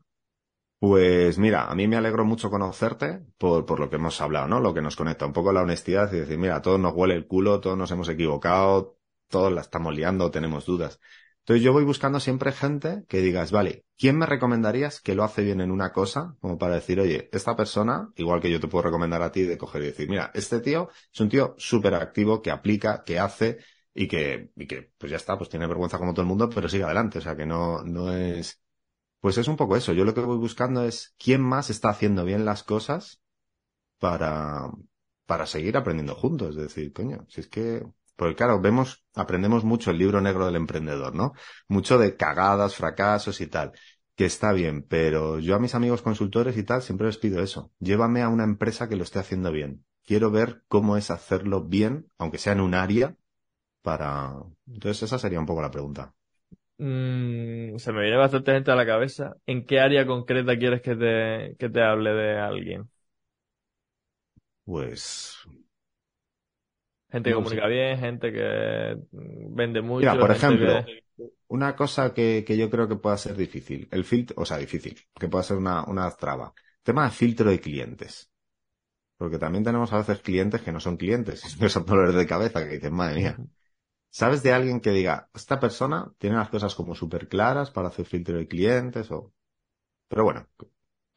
[0.79, 4.59] Pues mira, a mí me alegro mucho conocerte por, por lo que hemos hablado, ¿no?
[4.59, 7.25] Lo que nos conecta, un poco la honestidad y decir, mira, todos nos huele el
[7.25, 10.99] culo, todos nos hemos equivocado, todos la estamos liando, tenemos dudas.
[11.39, 15.43] Entonces yo voy buscando siempre gente que digas, vale, ¿quién me recomendarías que lo hace
[15.43, 16.35] bien en una cosa?
[16.41, 19.57] Como para decir, oye, esta persona, igual que yo te puedo recomendar a ti de
[19.57, 23.57] coger y decir, mira, este tío es un tío súper activo que aplica, que hace
[23.95, 26.69] y que, y que, pues ya está, pues tiene vergüenza como todo el mundo, pero
[26.69, 27.17] sigue adelante.
[27.17, 28.61] O sea, que no, no es,
[29.27, 29.91] pues es un poco eso.
[29.91, 33.21] Yo lo que voy buscando es quién más está haciendo bien las cosas
[33.99, 34.71] para,
[35.25, 36.51] para seguir aprendiendo juntos.
[36.55, 40.55] Es decir, coño, si es que, porque claro, vemos, aprendemos mucho el libro negro del
[40.55, 41.33] emprendedor, ¿no?
[41.67, 43.73] Mucho de cagadas, fracasos y tal,
[44.15, 47.73] que está bien, pero yo a mis amigos consultores y tal siempre les pido eso.
[47.79, 49.83] Llévame a una empresa que lo esté haciendo bien.
[50.05, 53.17] Quiero ver cómo es hacerlo bien, aunque sea en un área,
[53.81, 54.35] para...
[54.67, 56.15] Entonces esa sería un poco la pregunta.
[56.79, 59.35] Mm, se me viene bastante gente a la cabeza.
[59.45, 62.89] ¿En qué área concreta quieres que te, que te hable de alguien?
[64.65, 65.37] Pues.
[67.11, 70.09] Gente que comunica bien, gente que vende mucho.
[70.09, 70.85] Mira, por ejemplo,
[71.47, 74.99] una cosa que, que yo creo que pueda ser difícil, el filtro, o sea, difícil,
[75.19, 76.53] que pueda ser una, una traba.
[76.83, 78.29] Tema de filtro de clientes.
[79.17, 82.63] Porque también tenemos a veces clientes que no son clientes, y son dolores de cabeza
[82.65, 83.41] que dicen, madre mía,
[84.19, 88.05] ¿Sabes de alguien que diga, esta persona tiene las cosas como súper claras para hacer
[88.05, 89.31] filtro de clientes o...
[90.09, 90.47] Pero bueno.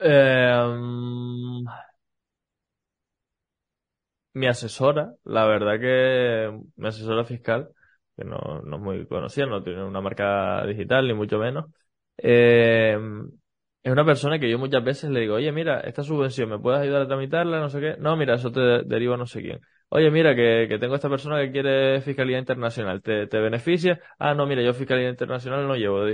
[0.00, 1.64] Em,
[4.34, 7.70] mi asesora, la verdad que mi asesora fiscal,
[8.16, 11.66] que no, no es muy conocida, no tiene una marca digital ni mucho menos,
[12.18, 12.96] eh,
[13.82, 16.80] es una persona que yo muchas veces le digo, oye, mira, esta subvención, ¿me puedes
[16.80, 17.60] ayudar a tramitarla?
[17.60, 17.96] No sé qué.
[17.98, 19.60] No, mira, eso te deriva no sé quién.
[19.92, 23.02] Oye, mira, que, que tengo esta persona que quiere fiscalidad internacional.
[23.02, 24.00] ¿Te, te beneficia?
[24.20, 26.04] Ah, no, mira, yo fiscalidad internacional no llevo.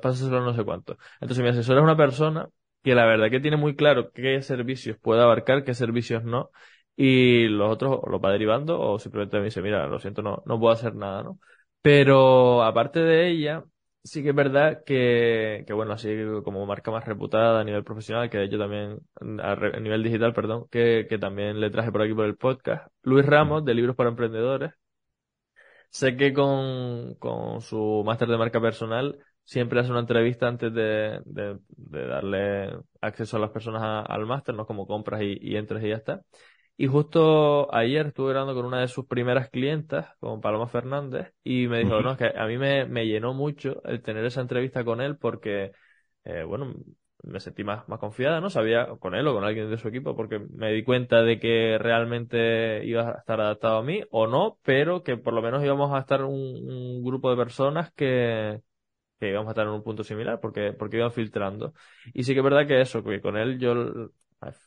[0.00, 0.96] Pásaselo no sé cuánto.
[1.20, 2.48] Entonces, mi asesor es una persona
[2.82, 6.50] que la verdad que tiene muy claro qué servicios puede abarcar, qué servicios no.
[6.96, 10.58] Y los otros lo va derivando o simplemente me dice, mira, lo siento, no, no
[10.58, 11.38] puedo hacer nada, ¿no?
[11.82, 13.62] Pero aparte de ella,
[14.02, 16.08] sí que es verdad que, que, bueno, así
[16.44, 19.00] como marca más reputada a nivel profesional, que de hecho también,
[19.40, 23.26] a, nivel digital, perdón, que, que también le traje por aquí por el podcast, Luis
[23.26, 24.72] Ramos, de Libros para Emprendedores.
[25.90, 31.20] Sé que con, con su máster de marca personal siempre hace una entrevista antes de,
[31.24, 31.58] de,
[32.06, 35.96] darle acceso a las personas al máster, no como compras y, y entres y ya
[35.96, 36.22] está.
[36.80, 41.66] Y justo ayer estuve hablando con una de sus primeras clientas, con Paloma Fernández, y
[41.66, 44.84] me dijo, no, es que a mí me, me, llenó mucho el tener esa entrevista
[44.84, 45.72] con él porque,
[46.22, 46.74] eh, bueno,
[47.24, 48.48] me sentí más, más confiada, ¿no?
[48.48, 51.78] Sabía con él o con alguien de su equipo porque me di cuenta de que
[51.78, 55.92] realmente iba a estar adaptado a mí o no, pero que por lo menos íbamos
[55.92, 58.62] a estar un, grupo de personas que,
[59.18, 61.74] que íbamos a estar en un punto similar porque, porque iban filtrando.
[62.14, 64.10] Y sí que es verdad que eso, que con él yo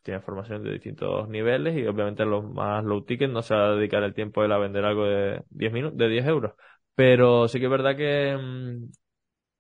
[0.04, 3.76] tiene formación de distintos niveles y obviamente los más low ticket no se va a
[3.76, 6.54] dedicar el tiempo él a vender algo de 10 minutos, de 10 euros.
[6.96, 8.92] Pero sí que es verdad que mm,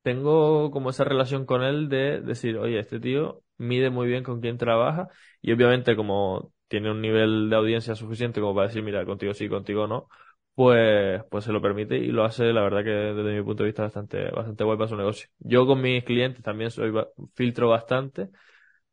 [0.03, 4.41] tengo como esa relación con él de decir, oye, este tío mide muy bien con
[4.41, 5.09] quién trabaja
[5.41, 9.49] y obviamente como tiene un nivel de audiencia suficiente como para decir, mira, contigo sí,
[9.49, 10.07] contigo no,
[10.55, 13.67] pues, pues se lo permite y lo hace, la verdad que desde mi punto de
[13.69, 15.29] vista bastante, bastante guay para su negocio.
[15.39, 16.91] Yo con mis clientes también soy,
[17.35, 18.29] filtro bastante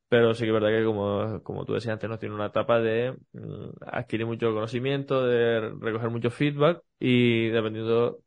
[0.09, 2.81] pero sí que es verdad que como, como tú decías antes, nos tiene una etapa
[2.81, 8.21] de mm, adquirir mucho conocimiento, de recoger mucho feedback y dependiendo,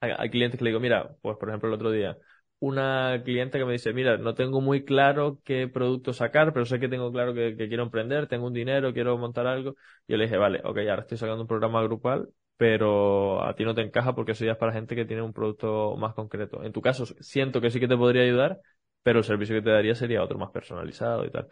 [0.00, 2.16] hay, clientes que le digo, mira, pues por ejemplo el otro día,
[2.58, 6.80] una cliente que me dice, mira, no tengo muy claro qué producto sacar, pero sé
[6.80, 9.76] que tengo claro que, quiero emprender, tengo un dinero, quiero montar algo.
[10.08, 13.74] Yo le dije, vale, ok, ahora estoy sacando un programa grupal, pero a ti no
[13.74, 16.62] te encaja porque eso ya es para gente que tiene un producto más concreto.
[16.64, 18.60] En tu caso, siento que sí que te podría ayudar,
[19.04, 21.48] pero el servicio que te daría sería otro más personalizado y tal.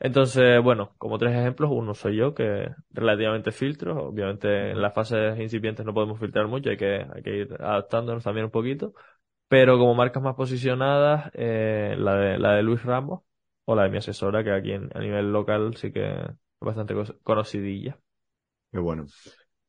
[0.00, 5.38] Entonces, bueno, como tres ejemplos, uno soy yo, que relativamente filtro, obviamente en las fases
[5.40, 8.94] incipientes no podemos filtrar mucho, hay que, hay que ir adaptándonos también un poquito,
[9.48, 13.22] pero como marcas más posicionadas, eh, la, de, la de Luis Ramos
[13.66, 16.28] o la de mi asesora, que aquí a nivel local sí que es
[16.60, 16.94] bastante
[17.24, 17.98] conocidilla.
[18.72, 19.06] Qué bueno.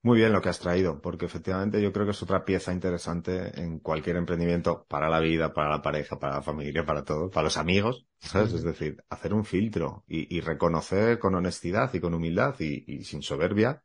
[0.06, 3.60] Muy bien lo que has traído, porque efectivamente yo creo que es otra pieza interesante
[3.60, 7.46] en cualquier emprendimiento para la vida, para la pareja, para la familia, para todo, para
[7.46, 8.54] los amigos, ¿sabes?
[8.54, 13.82] Es decir, hacer un filtro y, reconocer con honestidad y con humildad y, sin soberbia,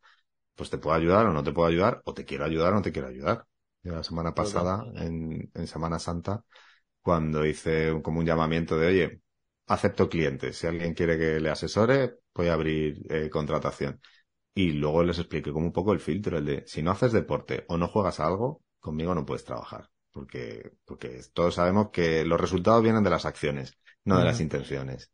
[0.55, 2.83] pues te puedo ayudar o no te puedo ayudar, o te quiero ayudar o no
[2.83, 3.47] te quiero ayudar.
[3.83, 6.45] la semana pasada, en, Semana Santa,
[7.01, 9.23] cuando hice como un llamamiento de, oye,
[9.69, 13.99] acepto clientes, si alguien quiere que le asesore, voy a abrir eh, contratación
[14.55, 17.65] y luego les expliqué como un poco el filtro, el de si no haces deporte
[17.69, 19.91] o no juegas algo, conmigo no puedes trabajar.
[20.13, 23.75] Porque, porque todos sabemos que los resultados vienen de las acciones,
[24.05, 25.13] no de las intenciones.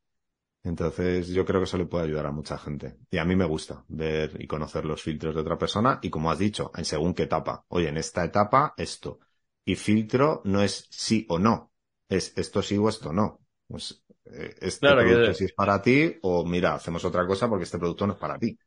[0.63, 2.97] Entonces, yo creo que eso le puede ayudar a mucha gente.
[3.11, 6.31] Y a mí me gusta ver y conocer los filtros de otra persona y como
[6.31, 7.65] has dicho, en según qué etapa.
[7.69, 9.21] Oye, en esta etapa, esto.
[9.65, 11.73] Y filtro no es sí o no.
[12.09, 13.41] Es esto sí o esto no.
[13.69, 17.79] Pues, eh, este producto sí es para ti o mira, hacemos otra cosa porque este
[17.79, 18.59] producto no es para ti.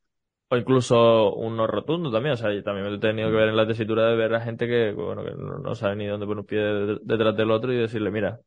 [0.52, 3.68] O incluso uno rotundo también, o sea, también me he tenido que ver en la
[3.68, 6.60] tesitura de ver a gente que, bueno, que no, sabe ni dónde poner un pie
[7.04, 8.40] detrás del otro y decirle, mira,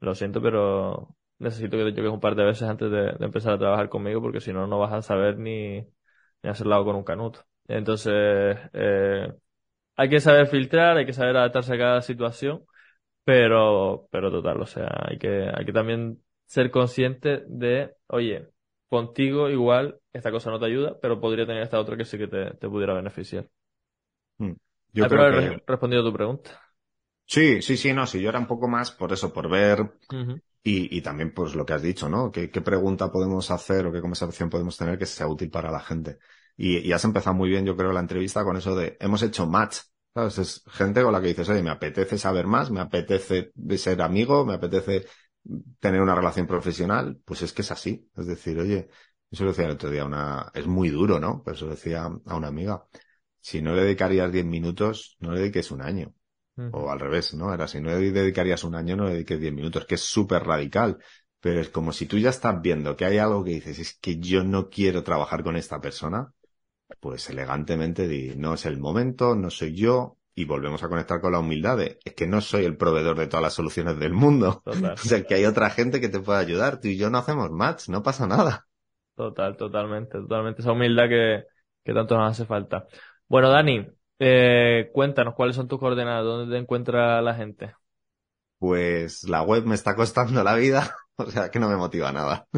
[0.00, 3.58] lo siento, pero necesito que te choques un par de veces antes de, empezar a
[3.58, 5.80] trabajar conmigo porque si no, no vas a saber ni,
[6.42, 7.40] ni hacer lado con un canuto.
[7.68, 9.32] Entonces, eh,
[9.96, 12.64] hay que saber filtrar, hay que saber adaptarse a cada situación,
[13.24, 18.48] pero, pero total, o sea, hay que, hay que también ser consciente de, oye,
[18.88, 22.28] contigo igual esta cosa no te ayuda, pero podría tener esta otra que sí que
[22.28, 23.48] te, pudiera beneficiar.
[24.38, 24.52] Hmm.
[24.92, 26.60] Yo creo haber respondido a tu pregunta.
[27.24, 29.90] Sí, sí, sí, no, sí, yo era un poco más por eso, por ver
[30.62, 32.30] y, y, también pues lo que has dicho, ¿no?
[32.30, 35.80] ¿Qué, ¿Qué, pregunta podemos hacer o qué conversación podemos tener que sea útil para la
[35.80, 36.18] gente?
[36.56, 39.46] Y, y has empezado muy bien, yo creo, la entrevista con eso de hemos hecho
[39.46, 39.78] match.
[40.14, 40.36] ¿Sabes?
[40.38, 44.44] Es gente con la que dices, oye, me apetece saber más, me apetece ser amigo,
[44.44, 45.06] me apetece
[45.80, 48.10] tener una relación profesional, pues es que es así.
[48.14, 48.88] Es decir, oye,
[49.32, 51.42] eso lo decía el otro día, una, es muy duro, ¿no?
[51.42, 52.84] Pero eso lo decía a una amiga.
[53.40, 56.14] Si no le dedicarías 10 minutos, no le dediques un año.
[56.70, 57.52] O al revés, ¿no?
[57.52, 60.44] Era si no le dedicarías un año, no le dediques 10 minutos, que es súper
[60.44, 60.98] radical.
[61.40, 64.18] Pero es como si tú ya estás viendo que hay algo que dices, es que
[64.18, 66.32] yo no quiero trabajar con esta persona,
[67.00, 71.32] pues elegantemente di, no es el momento, no soy yo, y volvemos a conectar con
[71.32, 74.62] la humildad de, es que no soy el proveedor de todas las soluciones del mundo.
[74.66, 76.80] o sea, que hay otra gente que te puede ayudar.
[76.80, 78.66] Tú y yo no hacemos match, no pasa nada.
[79.22, 80.62] Total, totalmente, totalmente.
[80.62, 81.44] Esa humildad que,
[81.84, 82.88] que tanto nos hace falta.
[83.28, 83.86] Bueno, Dani,
[84.18, 87.72] eh, cuéntanos cuáles son tus coordenadas, dónde te encuentra la gente.
[88.58, 92.48] Pues la web me está costando la vida, o sea que no me motiva nada.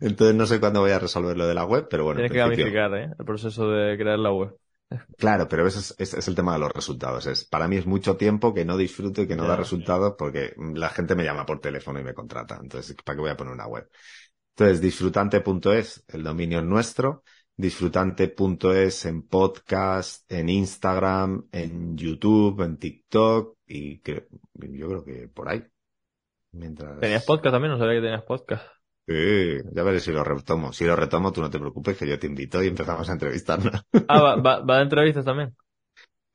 [0.00, 2.20] Entonces no sé cuándo voy a resolver lo de la web, pero bueno.
[2.20, 3.10] Tienes que gamificar, ¿eh?
[3.18, 4.56] El proceso de crear la web.
[5.18, 7.26] Claro, pero ese es, el tema de los resultados.
[7.26, 10.54] Es, para mí es mucho tiempo que no disfruto y que no da resultados porque
[10.74, 12.58] la gente me llama por teléfono y me contrata.
[12.62, 13.88] Entonces, ¿para qué voy a poner una web?
[14.54, 17.22] Entonces, disfrutante.es, el dominio es nuestro.
[17.56, 25.48] disfrutante.es en podcast, en Instagram, en YouTube, en TikTok y que, yo creo que por
[25.48, 25.64] ahí.
[26.52, 27.00] Mientras...
[27.00, 27.72] ¿Tenías podcast también?
[27.72, 28.66] No sabía que tenías podcast.
[29.06, 30.72] Sí, ya veré si lo retomo.
[30.72, 33.82] Si lo retomo, tú no te preocupes, que yo te invito y empezamos a entrevistarnos.
[34.08, 35.56] Ah, ¿va, va, va de entrevistas también?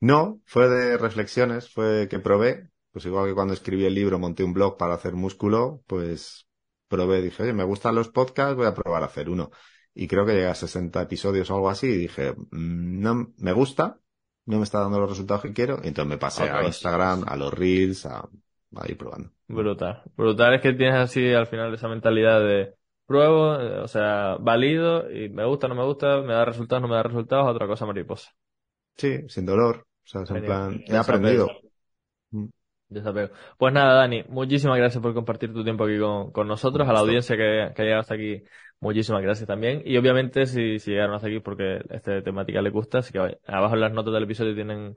[0.00, 2.70] No, fue de reflexiones, fue que probé.
[2.90, 6.47] Pues igual que cuando escribí el libro, monté un blog para hacer músculo, pues
[6.88, 9.50] probé, dije, oye, me gustan los podcasts, voy a probar a hacer uno.
[9.94, 13.52] Y creo que llega a 60 episodios o algo así, y dije, mm, no, me
[13.52, 13.98] gusta,
[14.46, 17.36] no me está dando los resultados que quiero, y entonces me pasé a Instagram, a
[17.36, 18.28] los Reels, a,
[18.76, 19.30] a ir probando.
[19.46, 20.02] Brutal.
[20.16, 22.74] Brutal es que tienes así al final esa mentalidad de
[23.06, 26.88] pruebo, eh, o sea, valido, y me gusta, no me gusta, me da resultados, no
[26.88, 28.30] me da resultados, otra cosa mariposa.
[28.96, 29.86] Sí, sin dolor.
[30.04, 31.48] O sea, es en plan, he aprendido.
[32.88, 33.34] Desapego.
[33.58, 35.98] Pues nada, Dani, muchísimas gracias por compartir tu tiempo aquí
[36.32, 38.42] con, nosotros, a la audiencia que, que ha llegado hasta aquí,
[38.80, 39.82] muchísimas gracias también.
[39.84, 43.74] Y obviamente, si, si llegaron hasta aquí porque esta temática les gusta, así que abajo
[43.74, 44.96] en las notas del episodio tienen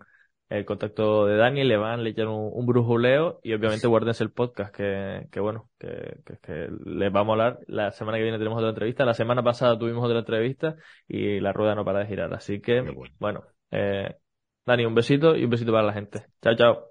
[0.51, 4.75] el contacto de Dani, le van, le echan un, brujuleo y obviamente guárdense el podcast
[4.75, 7.59] que, que bueno, que, que, les va a molar.
[7.67, 9.05] La semana que viene tenemos otra entrevista.
[9.05, 10.75] La semana pasada tuvimos otra entrevista
[11.07, 12.33] y la rueda no para de girar.
[12.33, 12.81] Así que,
[13.17, 14.15] bueno, eh,
[14.65, 16.25] Dani, un besito y un besito para la gente.
[16.41, 16.90] Chao, chao.